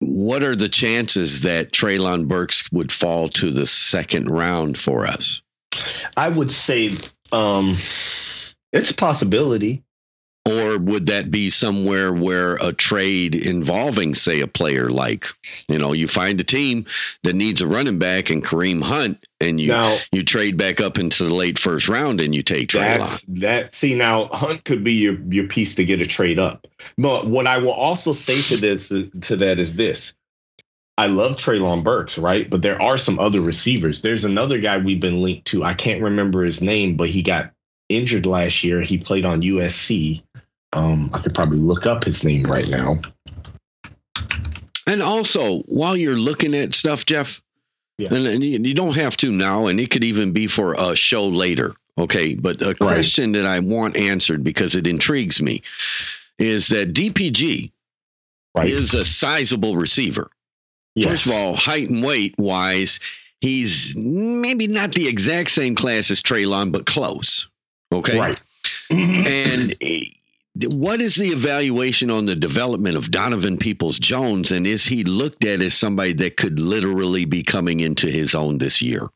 [0.00, 5.40] what are the chances that Treylon Burks would fall to the second round for us?
[6.16, 6.92] I would say
[7.32, 7.76] um,
[8.72, 9.82] it's a possibility.
[10.48, 15.26] Or would that be somewhere where a trade involving, say, a player like,
[15.68, 16.86] you know, you find a team
[17.22, 20.98] that needs a running back and Kareem Hunt, and you now you trade back up
[20.98, 23.22] into the late first round and you take Treylon.
[23.40, 23.74] that.
[23.74, 26.66] See now, Hunt could be your your piece to get a trade up.
[26.96, 30.14] But what I will also say to this to that is this.
[30.96, 32.48] I love Treylon Burks, right?
[32.48, 34.00] But there are some other receivers.
[34.00, 35.62] There's another guy we've been linked to.
[35.62, 37.52] I can't remember his name, but he got
[37.88, 38.80] injured last year.
[38.82, 40.22] He played on USC.
[40.72, 42.96] Um, I could probably look up his name right now.
[44.86, 47.42] And also, while you're looking at stuff, Jeff,
[47.98, 48.14] Yeah.
[48.14, 51.26] and, and you, don't have to now, and it could even be for a show
[51.26, 51.72] later.
[51.98, 52.34] Okay.
[52.34, 55.62] But a question that I want answered because it intrigues me
[56.38, 57.72] is that DPJ
[58.56, 58.70] Right.
[58.70, 60.30] is a sizable receiver.
[61.02, 62.98] First of all, height and weight wise,
[63.40, 67.48] he's maybe not the exact same class as Treylon, but close.
[67.92, 68.18] Okay.
[68.18, 68.40] right.
[68.90, 70.04] And eh,
[70.70, 74.50] what is the evaluation on the development of Donovan Peoples Jones?
[74.50, 78.58] And is he looked at as somebody that could literally be coming into his own
[78.58, 79.08] this year?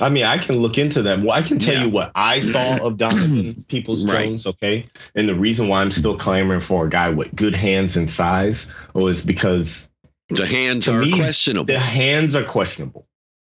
[0.00, 1.18] I mean, I can look into that.
[1.20, 1.84] Well, I can tell Yeah.
[1.84, 4.26] you what I saw of Donovan Peoples Right.
[4.28, 4.86] Jones, okay?
[5.16, 8.72] And the reason why I'm still clamoring for a guy with good hands and size
[8.94, 9.90] was because
[10.28, 11.66] The hands are me, questionable.
[11.66, 13.08] the hands are questionable.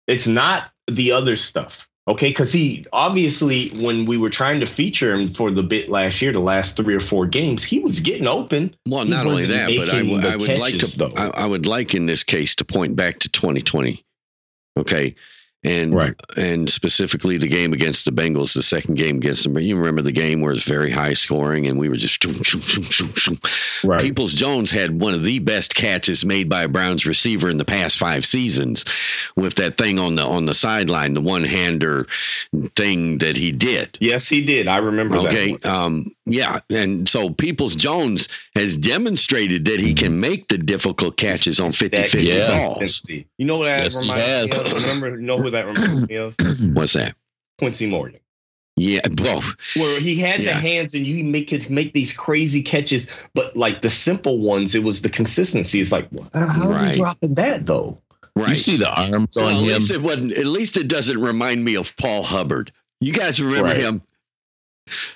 [0.06, 1.88] It's not the other stuff.
[2.06, 6.20] Okay, because he obviously, when we were trying to feature him for the bit last
[6.20, 8.76] year, the last three or four games, he was getting open.
[8.86, 11.12] Well, He not only that, but I, w- I would like to.
[11.16, 14.04] I, I would like in this case to point back to 2020.
[14.76, 15.14] Okay,
[15.64, 16.14] and Right.
[16.36, 19.54] and specifically the game against the Bengals, the second game against them.
[19.54, 22.42] But you remember the game where it's very high scoring, and we were just shoom,
[22.42, 23.40] shoom, shoom, shoom, shoom.
[23.82, 24.02] Right.
[24.02, 27.64] Peoples Jones had one of the best catches made by a Browns receiver in the
[27.64, 28.84] past five seasons,
[29.36, 32.06] with that thing on the on the sideline, the one hander
[32.76, 33.96] thing that he did.
[34.00, 34.68] yes, he did.
[34.68, 35.52] I remember Okay.
[35.52, 35.64] that.
[35.64, 35.74] one.
[35.74, 36.60] Um, yeah.
[36.70, 42.22] And so Peoples Jones has demonstrated that he can make the difficult catches on 50-50
[42.22, 42.58] Yeah.
[42.58, 43.00] balls.
[43.08, 44.72] You know what that Yes, reminds me of?
[44.72, 46.34] Remember, you know who that reminds me of?
[46.74, 47.14] What's that?
[47.58, 48.20] Quincy Morgan.
[48.76, 49.00] Yeah.
[49.22, 49.40] Well,
[49.76, 50.54] Where he had Yeah.
[50.54, 54.74] the hands and you make it make these crazy catches, but like the simple ones,
[54.74, 55.80] it was the consistency.
[55.80, 56.94] It's like, how's Right.
[56.94, 57.98] he dropping that though?
[58.34, 58.50] Right.
[58.50, 59.66] You see the arms Well, on at him.
[59.68, 60.32] least it wasn't.
[60.32, 62.72] At least it doesn't remind me of Paul Hubbard.
[63.00, 63.76] You guys remember Right.
[63.76, 64.02] him?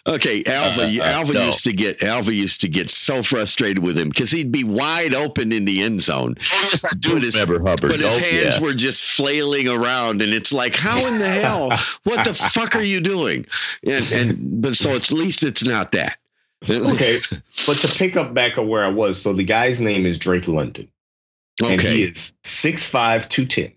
[0.06, 0.82] Okay, Alva.
[0.82, 1.46] Uh, uh, Alva no.
[1.46, 5.14] used to get Alva used to get so frustrated with him because he'd be wide
[5.14, 7.90] open in the end zone, yes, I do But his- remember Hubbard.
[7.90, 8.60] but his Oh, hands yeah.
[8.62, 11.70] were just flailing around, and it's like, how in the hell?
[12.04, 13.46] What the fuck are you doing?
[13.86, 16.18] And and but so it's, at least it's not that.
[16.68, 17.20] Okay,
[17.66, 20.48] but to pick up back on where I was, so the guy's name is Drake
[20.48, 20.88] London,
[21.62, 23.72] and he is 6'5", 210.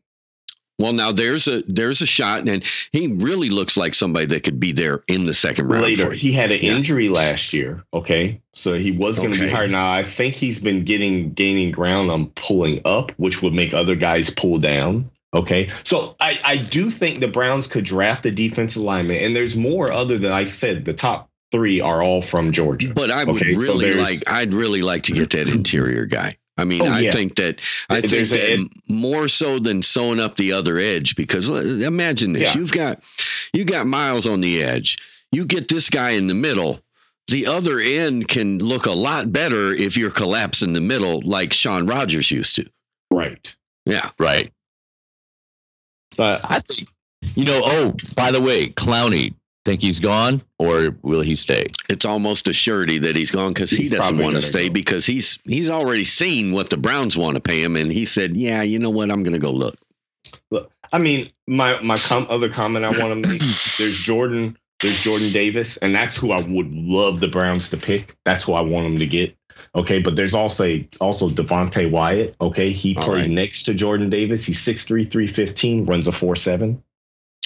[0.81, 4.59] Well, now there's a there's a shot, and he really looks like somebody that could
[4.59, 5.83] be there in the second round.
[5.83, 6.75] Later, he had an Yeah.
[6.75, 7.83] injury last year.
[7.93, 9.45] Okay, so he was going to Okay.
[9.45, 9.71] be hard.
[9.71, 13.95] Now I think he's been getting gaining ground on pulling up, which would make other
[13.95, 15.09] guys pull down.
[15.33, 19.55] Okay, so I I do think the Browns could draft a defensive lineman, and there's
[19.55, 20.83] more other than I said.
[20.85, 22.93] The top three are all from Georgia.
[22.93, 24.23] But I would Okay, really there's- like.
[24.27, 26.37] I'd really like to get that interior guy.
[26.57, 27.11] I mean, Oh, I yeah.
[27.11, 31.15] think that I think There's that a- more so than sewing up the other edge.
[31.15, 32.57] Because imagine this: Yeah.
[32.59, 33.01] you've got
[33.53, 34.97] you got Myles on the edge.
[35.31, 36.81] You get this guy in the middle.
[37.29, 41.87] The other end can look a lot better if you're collapsing the middle, like Shaun
[41.87, 42.65] Rogers used to.
[43.09, 43.55] right.
[43.85, 44.09] Yeah.
[44.19, 44.51] right.
[46.17, 46.89] But I think,
[47.35, 49.33] you know, oh, by the way, Clowney,
[49.65, 51.67] think he's gone or will he stay?
[51.89, 54.73] it's almost a surety that he's gone because he doesn't want to stay go.
[54.73, 58.35] because he's he's already seen what the Browns want to pay him, and he said,
[58.35, 59.11] "Yeah, you know what?
[59.11, 59.75] I'm going to go look."
[60.49, 63.39] Look, I mean, my my com- other comment I want to make.
[63.77, 64.57] There's Jordan.
[64.81, 68.15] There's Jordan Davis, and that's who I would love the Browns to pick.
[68.25, 69.35] That's who I want them to get.
[69.75, 72.35] Okay, but there's also also Devonte Wyatt.
[72.41, 73.29] Okay, he All played right.
[73.29, 74.43] next to Jordan Davis.
[74.43, 76.81] He's 6'3", 315, runs a four seven.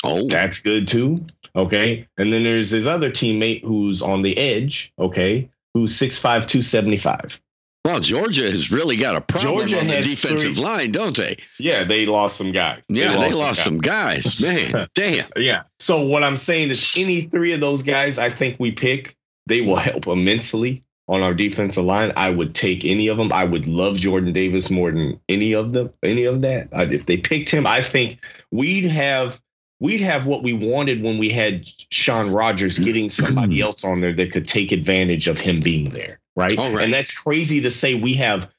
[0.03, 1.17] Oh, That's good too.
[1.55, 4.91] Okay, and then there's his other teammate who's on the edge.
[4.99, 7.39] Okay, who's 6'5", 275.
[7.85, 11.37] well, Georgia has really got a problem Georgia on the defensive three- line, don't they?
[11.59, 12.83] Yeah, they lost some guys.
[12.89, 13.63] Yeah, they lost guys.
[13.63, 14.41] some guys.
[14.41, 15.29] Man, damn.
[15.37, 15.63] Yeah.
[15.79, 19.61] So what I'm saying is any three of those guys I think we pick, they
[19.61, 22.11] will help immensely on our defensive line.
[22.17, 23.31] I would take any of them.
[23.31, 26.69] I would love Jordan Davis more than any of them, any of that.
[26.73, 28.19] I, if they picked him, I think
[28.51, 29.39] we'd have
[29.79, 34.13] we'd have what we wanted when we had Shaun Rogers getting somebody else on there
[34.13, 36.19] that could take advantage of him being there.
[36.35, 36.57] Right.
[36.57, 36.83] All right.
[36.83, 38.49] And that's crazy to say we have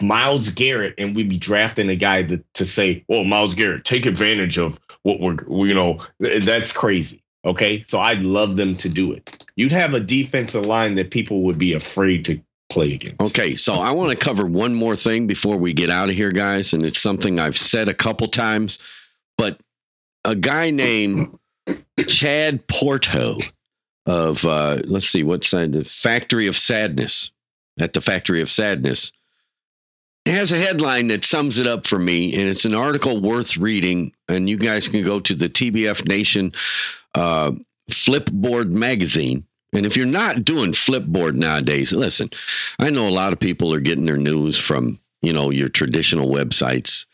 [0.00, 3.84] Myles Garrett and we'd be drafting a guy that, to say, oh, well, Myles Garrett,
[3.84, 7.22] take advantage of what we're, we- you know, that's crazy.
[7.44, 7.82] Okay.
[7.88, 9.44] So I'd love them to do it.
[9.56, 12.40] You'd have a defensive line that people would be afraid to
[12.70, 13.20] play against.
[13.20, 16.32] Okay, so I want to cover one more thing before we get out of here,
[16.32, 18.78] guys, and it's something I've said a couple times,
[19.36, 19.60] but
[20.24, 21.38] a guy named
[22.06, 23.38] Chad Porto
[24.06, 27.30] of uh, let's see what side the Factory of Sadness
[27.78, 29.12] at the Factory of Sadness
[30.26, 34.12] has a headline that sums it up for me, and it's an article worth reading.
[34.28, 36.52] And you guys can go to the TBF Nation
[37.14, 37.52] uh,
[37.90, 39.46] Flipboard magazine.
[39.72, 42.30] And if you're not doing Flipboard nowadays, listen,
[42.78, 46.28] I know a lot of people are getting their news from you know your traditional
[46.28, 47.06] websites.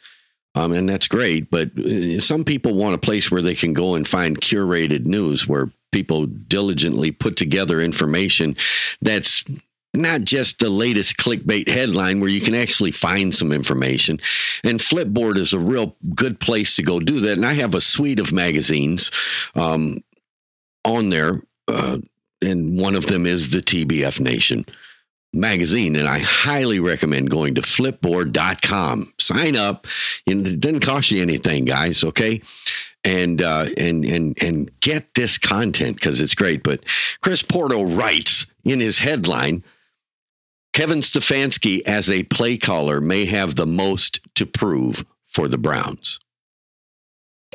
[0.55, 3.95] Um, and that's great, but uh, some people want a place where they can go
[3.95, 8.57] and find curated news where people diligently put together information
[9.01, 9.45] that's
[9.95, 14.21] not just the latest clickbait headline where you can actually find some information.
[14.65, 17.33] And Flipboard is a real good place to go do that.
[17.33, 19.11] And I have a suite of magazines
[19.55, 19.99] um,
[20.85, 21.99] on there, uh,
[22.43, 24.65] and one of them is the TBF Nation
[25.33, 29.87] magazine and i highly recommend going to flipboard.com sign up
[30.27, 32.41] and it doesn't cost you anything guys okay
[33.05, 36.83] and uh and and and get this content because it's great but
[37.21, 39.63] chris porto writes in his headline
[40.73, 46.19] kevin stefanski as a play caller may have the most to prove for the browns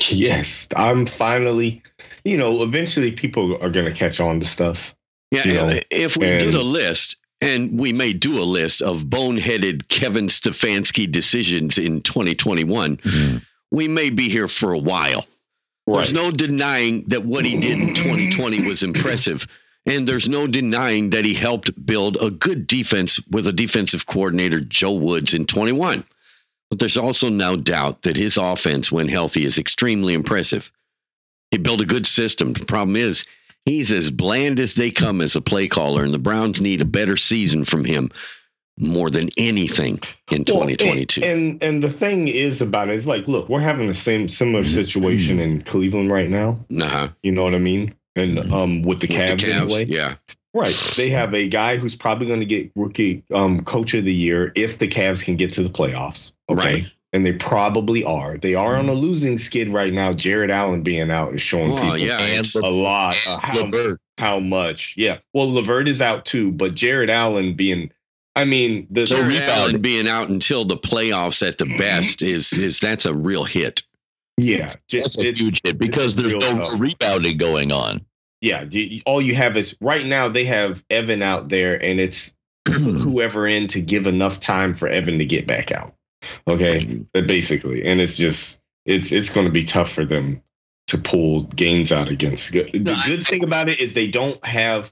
[0.10, 1.84] Yes, I'm finally.
[2.24, 4.96] You know, eventually people are going to catch on to stuff.
[5.32, 9.04] Yeah, You know, if we did a list, and we may do a list of
[9.04, 13.41] boneheaded Kevin Stefanski decisions in 2021, Mhm.
[13.72, 15.28] we may be here for a while.
[15.86, 19.46] There's no denying that what he did in 2020 was impressive.
[19.86, 24.62] And there's no denying that he helped build a good defense with a defensive coordinator,
[24.62, 26.06] Joe Woods, in 21.
[26.70, 30.72] But there's also no doubt that his offense, when healthy, is extremely impressive.
[31.52, 32.54] He built a good system.
[32.54, 33.26] The problem is,
[33.66, 36.86] he's as bland as they come as a play caller, and the Browns need a
[36.86, 38.11] better season from him
[38.80, 39.99] more than anything
[40.32, 41.22] in Well, 2022.
[41.22, 44.28] And, and and the thing is about it is like, look, we're having the same
[44.28, 46.59] similar situation in Cleveland right now.
[46.70, 47.93] nah, You know what I mean?
[48.16, 48.51] And Mhm.
[48.51, 49.86] um, with the with Cavs, the Cavs, anyway.
[49.88, 50.16] yeah.
[50.55, 50.76] Right.
[50.97, 54.51] They have a guy who's probably going to get rookie um, coach of the year
[54.55, 56.32] if the Cavs can get to the playoffs.
[56.49, 56.59] Okay.
[56.82, 56.86] Right.
[57.14, 58.38] And they probably are.
[58.39, 60.14] They are on a losing skid right now.
[60.14, 63.16] Jarrett Allen being out is showing Well, people yeah, And a lot.
[63.28, 63.99] uh, how, LeVert.
[64.18, 64.95] how much?
[64.97, 65.20] Yeah.
[65.34, 67.91] Well, LeVert is out too, but Jarrett Allen being,
[68.36, 69.49] I mean, the, So Jarrett rebound.
[69.51, 73.84] Allen being out until the playoffs at the best is is that's a real hit.
[74.38, 76.80] yeah, just That's a huge hit because it's there's no tough.
[76.82, 78.03] rebounding going on.
[78.41, 78.66] yeah.
[79.05, 82.34] all you have is right now they have Evan out there, and it's
[82.68, 85.93] whoever in to give enough time for Evan to get back out.
[86.48, 87.06] Okay.
[87.16, 90.42] Uh, basically and it's just it's it's going to be tough for them
[90.88, 92.64] to pull games out against the
[93.08, 94.92] good thing about it is they don't have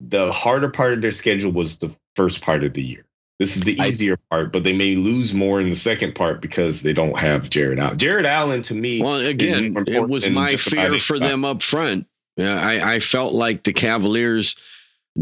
[0.00, 3.04] the harder part of their schedule was the first part of the year
[3.38, 6.40] this is the I- easier part but they may lose more in the second part
[6.40, 10.56] because they don't have jarrett allen jarrett allen to me Well, again, it was my
[10.56, 12.06] fear for them up front.
[12.36, 14.56] Yeah, I, I felt like the Cavaliers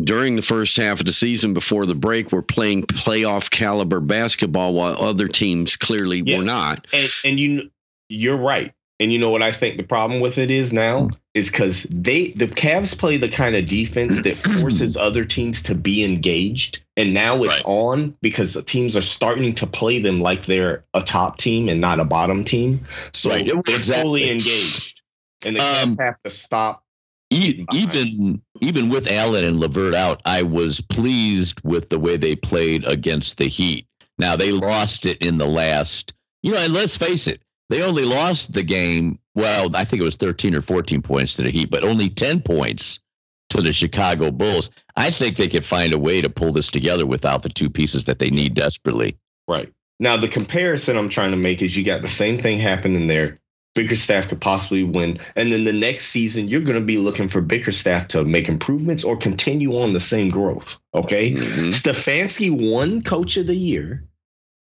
[0.04, 4.72] during the first half of the season before the break were playing playoff caliber basketball
[4.74, 6.38] while other teams clearly Yeah.
[6.38, 6.86] were not.
[6.92, 7.70] and and you
[8.08, 11.50] you're right and you know what i think the problem with it is now is
[11.50, 16.02] because they the Cavs play the kind of defense that forces other teams to be
[16.02, 17.62] engaged, and now it's Right.
[17.66, 21.80] on because the teams are starting to play them like they're a top team and
[21.80, 22.84] not a bottom team.
[23.12, 24.02] So Right, they're exactly.
[24.02, 25.02] fully engaged,
[25.44, 26.82] and the Um, Cavs have to stop.
[27.30, 32.36] E- even even with Allen and LeVert out, I was pleased with the way they
[32.36, 33.86] played against the Heat.
[34.18, 36.12] Now they lost it in the last,
[36.42, 39.18] you know, and let's face it, they only lost the game.
[39.34, 42.42] Well, I think it was 13 or 14 points to the Heat, but only 10
[42.42, 43.00] points
[43.50, 44.70] to the Chicago Bulls.
[44.96, 48.04] I think they could find a way to pull this together without the two pieces
[48.06, 49.16] that they need desperately.
[49.46, 53.06] Right now, the comparison I'm trying to make is you got the same thing happening
[53.06, 53.38] there.
[53.74, 57.40] Bickerstaff could possibly win, and then the next season you're going to be looking for
[57.40, 60.78] Bickerstaff to make improvements or continue on the same growth.
[60.94, 61.32] Okay.
[61.32, 61.68] Mhm.
[61.68, 64.04] Stefanski won coach of the year.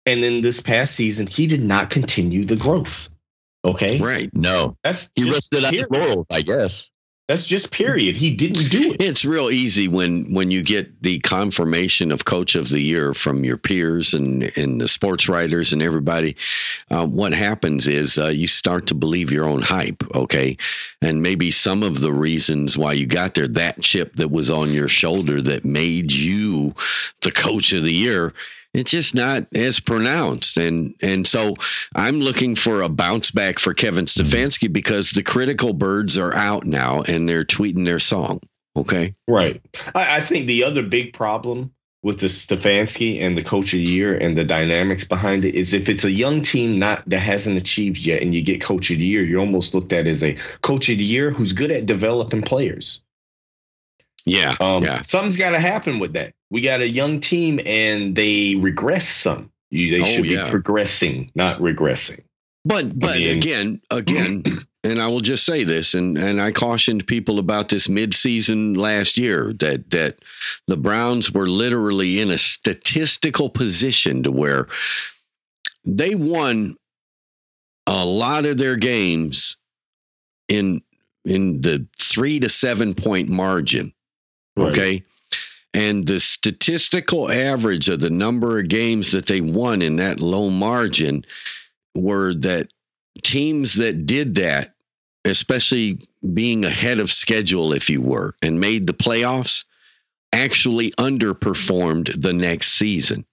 [0.05, 3.09] And then this past season, he did not continue the growth.
[3.63, 3.99] Okay.
[3.99, 4.29] Right.
[4.33, 6.25] No, That's he rested on the period.
[6.31, 6.87] I guess.
[7.29, 8.15] That's just period.
[8.15, 8.99] He didn't do it.
[8.99, 13.43] It's real easy when when you get the confirmation of coach of the year from
[13.43, 16.35] your peers and and the sports writers and everybody.
[16.89, 20.57] Um, what happens is uh, you start to believe your own hype, okay,
[21.03, 24.71] and maybe some of the reasons why you got there, that chip that was on
[24.71, 26.73] your shoulder that made you
[27.21, 28.33] the coach of the year.
[28.73, 31.55] It's just not as pronounced, and and so
[31.95, 34.21] I'm looking for a bounce back for Kevin mm-hmm.
[34.21, 38.41] Stefanski because the critical birds are out now and they're tweeting their song.
[38.75, 39.13] Okay.
[39.27, 39.61] Right.
[39.95, 43.89] I, I think the other big problem with the Stefanski and the coach of the
[43.89, 47.57] year and the dynamics behind it is if it's a young team not that hasn't
[47.57, 50.37] achieved yet and you get coach of the year, you're almost looked at as a
[50.61, 53.01] coach of the year who's good at developing players.
[54.25, 54.55] Yeah.
[54.59, 55.01] Um, yeah.
[55.01, 56.33] Something's got to happen with that.
[56.51, 59.51] We got a young team and they regress some.
[59.71, 60.45] You, they Oh, should yeah.
[60.45, 62.21] be progressing, not regressing.
[62.65, 64.43] But but mean- again, again,
[64.83, 69.17] and I will just say this, and and I cautioned people about this midseason last
[69.17, 70.19] year that that
[70.67, 74.67] the Browns were literally in a statistical position to where
[75.85, 76.75] they won
[77.87, 79.55] a lot of their games
[80.49, 80.81] in
[81.25, 83.93] in the three to seven point margin.
[84.67, 85.03] Okay.
[85.73, 90.49] And the statistical average of the number of games that they won in that low
[90.49, 91.25] margin
[91.95, 92.69] were that
[93.21, 94.73] teams that did that,
[95.25, 95.99] especially
[96.33, 99.63] being ahead of schedule, if you were, and made the playoffs,
[100.33, 103.25] actually underperformed the next season.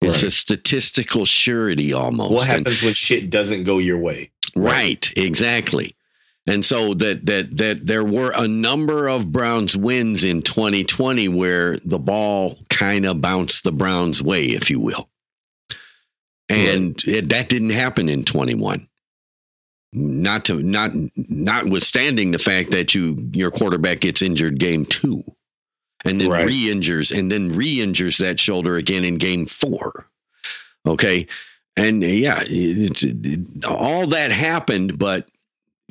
[0.00, 0.24] It's Right.
[0.24, 2.30] a statistical surety almost.
[2.32, 4.30] What And- happens when shit doesn't go your way?
[4.56, 5.94] Right, exactly.
[6.46, 11.78] And so that that that there were a number of Browns wins in 2020 where
[11.84, 15.08] the ball kind of bounced the Browns way, if you will.
[16.48, 18.88] And it, that didn't happen in 21.
[19.92, 25.22] not to not notwithstanding the fact that you your quarterback gets injured game two
[26.04, 26.46] and then Right.
[26.46, 30.06] re-injures and then re-injures that shoulder again in game four
[30.86, 31.26] okay
[31.76, 35.28] and yeah it's it, all that happened but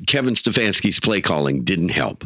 [0.06, 2.24] kevin stefanski's play calling didn't help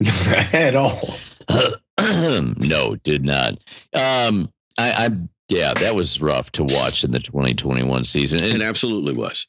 [0.52, 1.16] at all.
[1.98, 3.52] no, did not.
[3.92, 5.10] Um, I, I
[5.48, 9.46] yeah, that was rough to watch in the 2021 season, it and absolutely was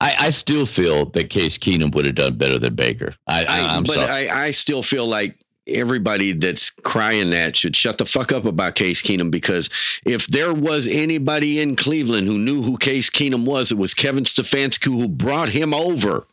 [0.00, 3.14] I, I still feel that Case Keenum would have done better than Baker.
[3.26, 4.28] I, I, I'm but sorry.
[4.28, 8.74] I, I still feel like everybody that's crying that should shut the fuck up about
[8.74, 9.70] Case Keenum because
[10.04, 14.24] if there was anybody in Cleveland who knew who Case Keenum was, it was Kevin
[14.24, 16.26] Stefanski who brought him over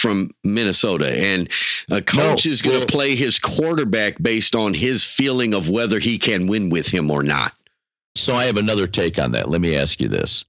[0.00, 1.12] from Minnesota.
[1.12, 1.48] And
[1.90, 5.98] a coach No, is going to play his quarterback based on his feeling of whether
[5.98, 7.52] he can win with him or not.
[8.16, 9.48] So I have another take on that.
[9.48, 10.44] Let me ask you this.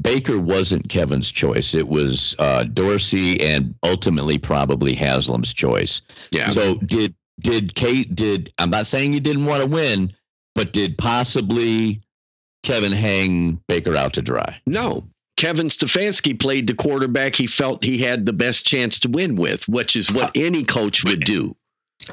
[0.00, 1.74] Baker wasn't Kevin's choice.
[1.74, 6.00] It was uh, Dorsey and ultimately probably Haslam's choice.
[6.30, 6.48] Yeah.
[6.48, 10.12] So did did Kate did I'm not saying he didn't want to win,
[10.54, 12.00] but did possibly
[12.62, 14.60] Kevin hang Baker out to dry?
[14.66, 15.04] No.
[15.36, 19.68] Kevin Stefanski played the quarterback he felt he had the best chance to win with,
[19.68, 21.56] which is what any coach would do.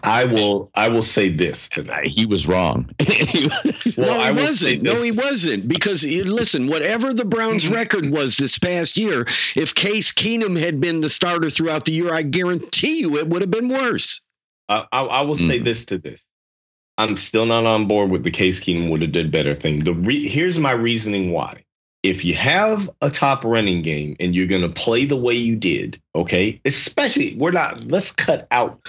[0.03, 0.69] I will.
[0.75, 2.07] I will say this tonight.
[2.07, 2.89] He was wrong.
[3.97, 4.83] Well, no, I he will wasn't.
[4.83, 5.67] No, he wasn't.
[5.67, 9.25] Because listen, whatever the Browns' record was this past year,
[9.55, 13.41] if Case Keenum had been the starter throughout the year, I guarantee you it would
[13.41, 14.21] have been worse.
[14.69, 15.63] I, I, I will say Mhm.
[15.65, 16.21] this to this.
[16.97, 19.83] I'm still not on board with the Case Keenum would have did better thing.
[19.83, 21.63] The re- here's my reasoning why.
[22.03, 25.55] If you have a top running game and you're going to play the way you
[25.57, 27.83] did, okay, especially we're not.
[27.85, 28.79] Let's cut out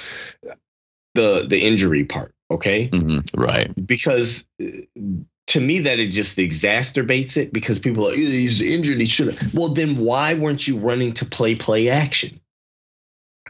[1.15, 3.73] the the injury part, okay, Mhm, right.
[3.87, 4.47] because
[5.49, 9.01] to me that it just exacerbates it because people are he's injured.
[9.01, 9.55] He should have.
[9.55, 12.39] Well, then why weren't you running to play play action?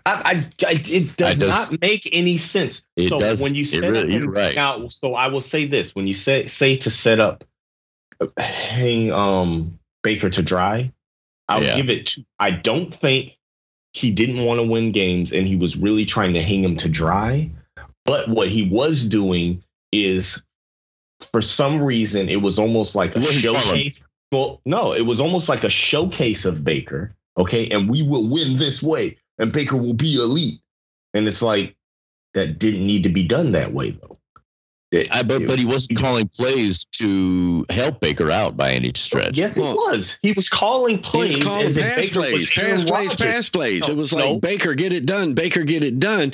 [0.07, 2.83] I, I, I it does, does- not make any sense.
[2.97, 4.55] It so does- when you set really- up, right.
[4.57, 7.45] now, so I will say this: when you say say to set up,
[8.39, 10.93] hang um Baker to dry,
[11.49, 11.77] I'll Yeah.
[11.77, 12.07] give it.
[12.07, 13.37] To, I don't think
[13.93, 16.89] he didn't want to win games, and he was really trying to hang him to
[16.89, 17.51] dry.
[18.07, 20.43] But what he was doing is,
[21.33, 23.63] for some reason, it was almost like a It wasn't fun.
[23.65, 24.01] showcase.
[24.33, 27.15] Well, no, it was almost like a showcase of Baker.
[27.37, 30.61] Okay, and we will win this way, and Baker will be elite.
[31.15, 31.77] And it's like
[32.35, 34.10] that didn't need to be done that way, though.
[34.93, 39.37] It- I, but, but he wasn't calling plays to help Baker out by any stretch.
[39.37, 40.19] yes, it Well, was.
[40.23, 43.49] He was calling He plays was calling as pass Baker plays, was pass plays, pass
[43.51, 43.87] plays.
[43.89, 44.41] No, it was like no.
[44.41, 45.35] Baker, get it done.
[45.35, 46.33] Baker, get it done.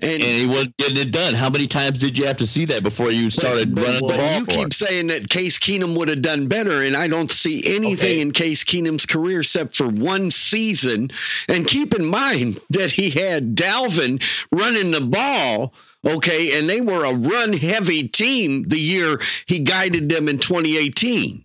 [0.00, 1.34] And, And he wasn't getting it done.
[1.34, 4.08] How many times did you have to see that before you started but, running but
[4.08, 4.38] the ball?
[4.38, 4.70] you for keep him?
[4.70, 8.22] saying that Case Keenum would have done better, and I don't see anything Okay.
[8.22, 11.10] in Case Keenum's career except for one season.
[11.46, 15.74] And keep in mind that he had Dalvin running the ball.
[16.06, 21.44] Okay, and they were a run heavy team the year he guided them in 2018.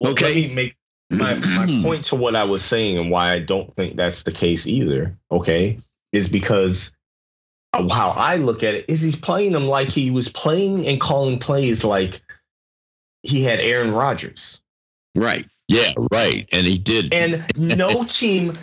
[0.00, 0.26] Well, Okay.
[0.26, 0.76] Let me make
[1.10, 4.32] my, my point to what I was saying and why I don't think that's the
[4.32, 5.16] case either.
[5.30, 5.78] Okay.
[6.12, 6.92] Is because
[7.72, 11.38] how I look at it is he's playing them like he was playing and calling
[11.38, 12.22] plays like
[13.22, 14.61] he had Aaron Rodgers.
[15.14, 15.46] Right.
[15.68, 16.46] Yeah, right.
[16.52, 17.14] And he did.
[17.14, 17.44] And
[17.78, 18.58] no team,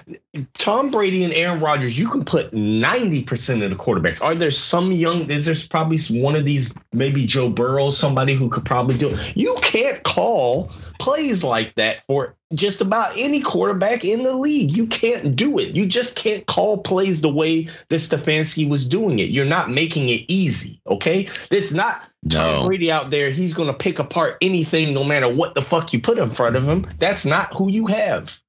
[0.58, 4.22] Tom Brady and Aaron Rodgers, you can put 90% of the quarterbacks.
[4.24, 8.50] Are there some young, is there's probably one of these, maybe Joe Burrow, somebody who
[8.50, 9.38] could probably do it.
[9.38, 14.76] You can't call plays like that for just about any quarterback in the league.
[14.76, 15.76] You can't do it.
[15.76, 19.30] You just can't call plays the way that Stefanski was doing it.
[19.30, 21.30] You're not making it easy, okay?
[21.50, 22.66] It's not Tom.
[22.66, 26.02] Brady out there, he's going to pick apart anything no matter what the fuck you
[26.02, 26.86] put in front of him.
[27.00, 28.40] That's not who you have.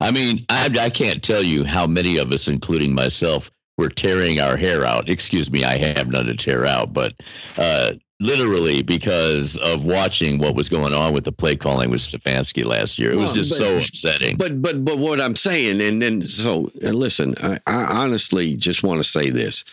[0.00, 4.40] I mean, I, I can't tell you how many of us, including myself, were tearing
[4.40, 5.08] our hair out.
[5.08, 7.14] Excuse me, I have none to tear out, but
[7.58, 12.64] uh, literally because of watching what was going on with the play calling with Stefanski
[12.64, 13.12] last year.
[13.12, 14.36] It was Well, just but- so upsetting.
[14.36, 18.82] But but but what I'm saying, and then so and listen, I, I honestly just
[18.82, 19.64] want to say this: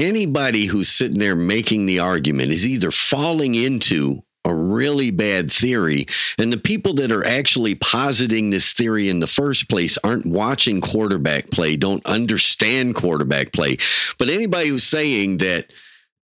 [0.00, 6.06] anybody who's sitting there making the argument is either falling into a really bad theory,
[6.38, 10.80] and the people that are actually positing this theory in the first place aren't watching
[10.80, 13.76] quarterback play, don't understand quarterback play.
[14.18, 15.70] But anybody who's saying that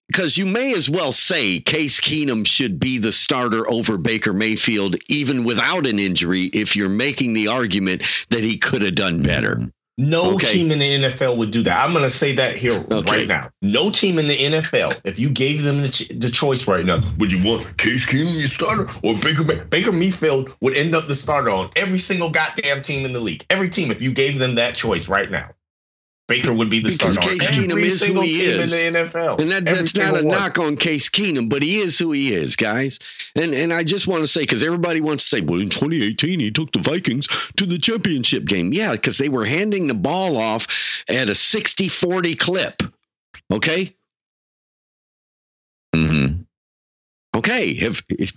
[0.09, 4.97] because you may as well say Case Keenum should be the starter over Baker Mayfield,
[5.09, 9.55] even without an injury, if you're making the argument that he could have done better.
[9.55, 9.69] Mm-hmm.
[10.01, 10.53] No Okay.
[10.53, 11.85] team in the NFL would do that.
[11.85, 13.11] I'm going to say that here Okay.
[13.11, 13.51] right now.
[13.61, 17.03] No team in the NFL, if you gave them the, ch- the choice right now,
[17.19, 21.07] would you want Case Keenum your starter or Baker May- Baker Mayfield would end up
[21.07, 23.45] the starter on every single goddamn team in the league.
[23.51, 25.51] Every team, if you gave them that choice right now,
[26.31, 28.83] Baker would be the Because starter Case on Keenum every is who he is.
[28.83, 29.41] in the NFL.
[29.41, 30.29] And that, that's not a one.
[30.29, 32.99] knock on Case Keenum, but he is who he is, guys.
[33.35, 36.41] And and I just want to say, because everybody wants to say, well, in 2018,
[36.41, 37.27] he took the Vikings
[37.57, 38.73] to the championship game.
[38.73, 40.67] Yeah, because they were handing the ball off
[41.09, 42.83] at a 60 40 clip.
[43.53, 43.95] Okay.
[45.95, 46.47] Mhm.
[47.35, 47.71] Okay.
[47.71, 48.33] If, if,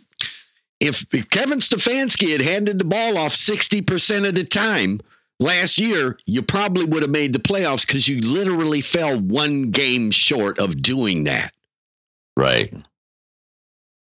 [0.80, 5.00] if if Kevin Stefanski had handed the ball off 60% of the time
[5.40, 10.12] last year, you probably would have made the playoffs because you literally fell one game
[10.12, 11.54] short of doing that.
[12.38, 12.74] Right.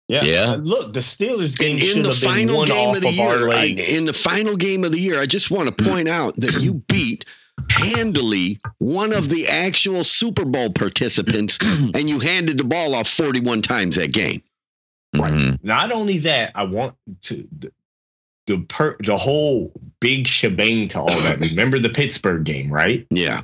[0.07, 0.23] Yeah.
[0.23, 0.43] Yeah.
[0.51, 3.13] Uh, Look, the Steelers in, game in the have final one game of the of
[3.15, 6.35] year, I- in the final game of the year, I just want to point out
[6.37, 7.25] that you beat
[7.69, 11.57] handily one of the actual Super Bowl participants,
[11.95, 14.43] and you handed the ball off 41 times that game.
[15.15, 15.33] Right.
[15.33, 15.63] Mhm.
[15.63, 17.47] Not only that, I want to
[18.47, 21.39] the per, the whole big shebang to all that.
[21.49, 23.05] Remember the Pittsburgh game, right?
[23.09, 23.43] Yeah,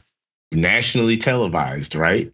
[0.51, 2.31] Nationally televised, right?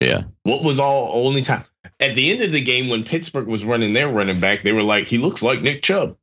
[0.00, 0.24] Yeah.
[0.42, 1.64] What was all only time
[2.00, 4.62] at the end of the game when Pittsburgh was running their running back?
[4.62, 6.16] They were like, he looks like Nick Chubb.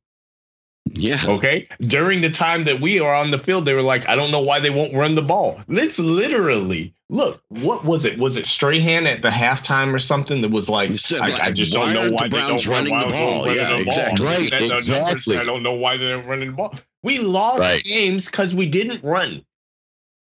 [0.86, 1.22] Yeah.
[1.26, 1.66] Okay.
[1.80, 4.40] During the time that we are on the field, they were like, I don't know
[4.40, 5.60] why they won't run the ball.
[5.68, 7.42] It's literally look.
[7.48, 8.18] What was it?
[8.18, 11.50] Was it Strahan at the halftime or something that was like, said, I, like, I
[11.50, 13.46] just don't know why the they Browns don't run, running why the ball?
[13.46, 14.26] run Yeah, the exactly.
[14.26, 15.36] Right, That- exactly.
[15.36, 16.74] I don't know why they're running the ball.
[17.02, 17.82] We lost Right.
[17.84, 19.42] games because we didn't run.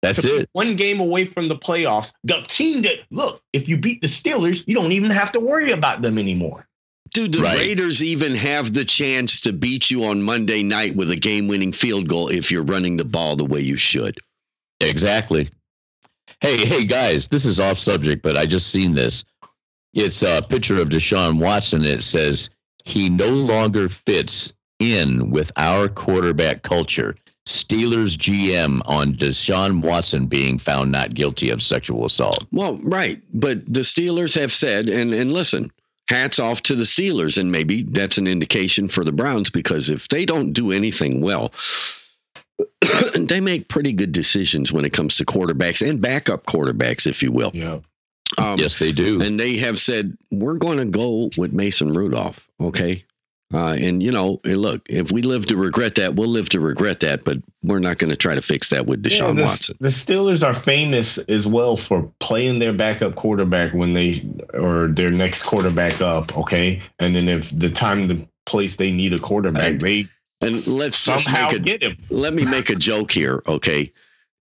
[0.01, 0.49] That's it.
[0.53, 2.13] One game away from the playoffs.
[2.23, 5.71] The team that look, if you beat the Steelers, you don't even have to worry
[5.71, 6.65] about them anymore.
[7.13, 7.57] Dude, the Right.
[7.57, 11.71] Raiders even have the chance to beat you on Monday night with a game winning
[11.73, 14.19] field goal if you're running the ball the way you should.
[14.79, 15.49] Exactly.
[16.41, 19.25] Hey, hey, guys, this is off subject, but I just seen this.
[19.93, 21.83] It's a picture of Deshaun Watson.
[21.83, 22.49] It says
[22.85, 27.15] he no longer fits in with our quarterback culture.
[27.47, 32.45] Steelers GM on Deshaun Watson being found not guilty of sexual assault.
[32.51, 33.19] Well, right.
[33.33, 35.71] But the Steelers have said, and, and listen,
[36.09, 37.37] hats off to the Steelers.
[37.37, 41.53] And maybe that's an indication for the Browns because if they don't do anything well,
[43.15, 47.31] they make pretty good decisions when it comes to quarterbacks and backup quarterbacks, if you
[47.31, 47.51] will.
[47.53, 47.79] Yeah.
[48.37, 49.21] Um, yes, they do.
[49.21, 52.47] And they have said, we're going to go with Mason Rudolph.
[52.59, 53.03] Okay.
[53.51, 56.59] Uh, and, you know, and look, if we live to regret that, we'll live to
[56.59, 59.75] regret that, but we're not going to try to fix that with Deshaun the, Watson.
[59.79, 64.23] The Steelers are famous as well for playing their backup quarterback when they
[64.53, 66.79] or their next quarterback up, okay?
[66.99, 70.07] And then if the time the place they need a quarterback, And they
[70.41, 71.97] And let's just somehow a, get him.
[72.11, 73.91] let me make a joke here, okay?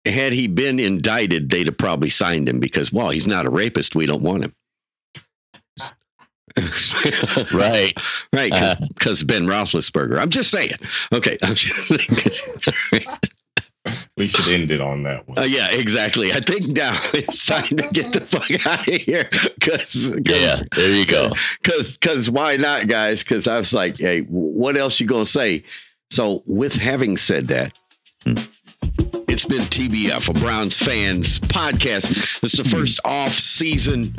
[0.05, 3.95] Had he been indicted, they'd have probably signed him because, well, he's not a rapist.
[3.95, 4.55] We don't want him.
[7.53, 7.93] right.
[8.33, 8.77] right, Uh-huh.
[8.95, 10.19] because Ben Roethlisberger.
[10.21, 10.73] I'm just saying.
[11.13, 13.03] Okay, I'm just saying.
[14.17, 15.39] We should end it on that one.
[15.39, 16.33] Uh, yeah, exactly.
[16.33, 19.29] I think now it's time to get the fuck out of here.
[19.61, 21.31] Cause, Yeah, there you go.
[21.63, 23.23] Cause, cause why not, guys?
[23.23, 25.63] Cause I was like, hey, what else you gonna say?
[26.11, 27.79] So, with having said that,
[29.29, 32.43] it's been TBF, a Browns fans podcast.
[32.43, 34.15] It's the first off season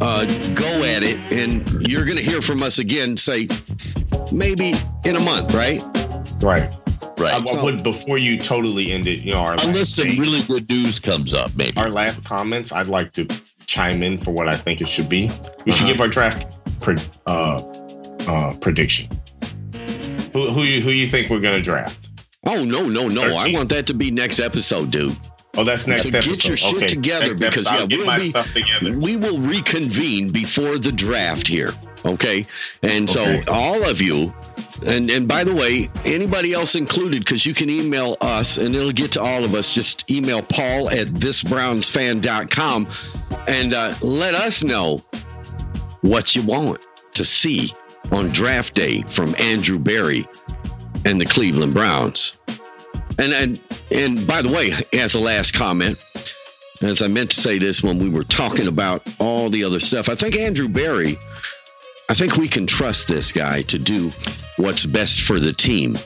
[0.00, 0.24] uh,
[0.54, 3.16] go at it, and you're gonna hear from us again.
[3.16, 3.48] Say
[4.32, 4.74] maybe
[5.04, 5.82] in a month, right?
[6.42, 6.70] Right.
[7.18, 7.34] Right.
[7.34, 10.20] I, I would before you totally end it, you know, our Unless last, some thing-
[10.20, 11.76] really good news comes up, maybe.
[11.76, 13.26] our last comments, I'd like to
[13.66, 15.30] chime in for what I think it should be.
[15.66, 15.92] We should Uh-huh.
[15.92, 16.46] give our draft
[16.80, 16.96] pre-
[17.26, 17.62] uh,
[18.26, 19.10] uh, prediction.
[20.32, 22.08] Who who you who you think we're gonna draft?
[22.46, 23.34] Oh no, no, no!
[23.36, 25.14] I want that to be next episode, dude.
[25.60, 26.86] Oh, that's next So get your shit okay.
[26.88, 27.92] together Next because, episode.
[27.92, 28.32] yeah,
[28.82, 31.72] we'll be- We will reconvene before the draft here.
[32.04, 32.46] Okay.
[32.82, 33.44] And so Okay.
[33.48, 34.32] all of you,
[34.86, 38.90] and and by the way, anybody else included, because you can email us and it'll
[38.92, 39.74] get to all of us.
[39.74, 42.88] Just email Paul at thisbrownsfan.com
[43.46, 45.02] and uh, let us know
[46.00, 47.70] what you want to see
[48.12, 50.26] on draft day from Andrew Berry
[51.04, 52.38] and the Cleveland Browns.
[53.20, 53.60] And and
[53.90, 56.02] and by the way, as a last comment,
[56.80, 60.08] as I meant to say this when we were talking about all the other stuff,
[60.08, 61.18] I think Andrew Berry,
[62.08, 64.10] I think we can trust this guy to do
[64.56, 65.98] what's best for the team.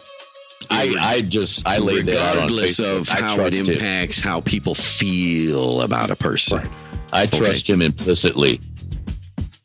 [0.70, 3.70] I, I just I laid that out on regardless of how it trust him.
[3.70, 6.59] impacts how people feel about a person.
[6.59, 6.70] Right.
[7.12, 8.61] I trust him implicitly.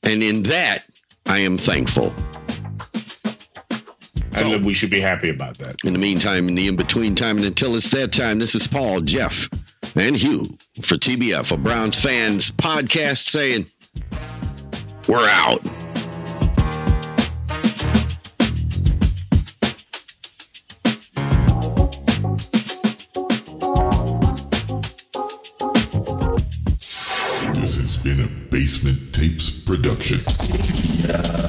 [0.03, 0.85] And in that,
[1.25, 2.13] I am thankful
[4.41, 4.53] all.
[4.53, 5.75] And we should be happy about that.
[5.83, 8.67] In the meantime, in the in between time, and until it's that time, this is
[8.67, 9.49] Paul, Jeff,
[9.95, 10.45] and Hugh
[10.81, 13.65] for TBF, a Browns fans podcast saying,
[15.07, 15.63] we're out.
[27.55, 30.19] This has been a Basement Tapes production.
[31.07, 31.48] Yeah.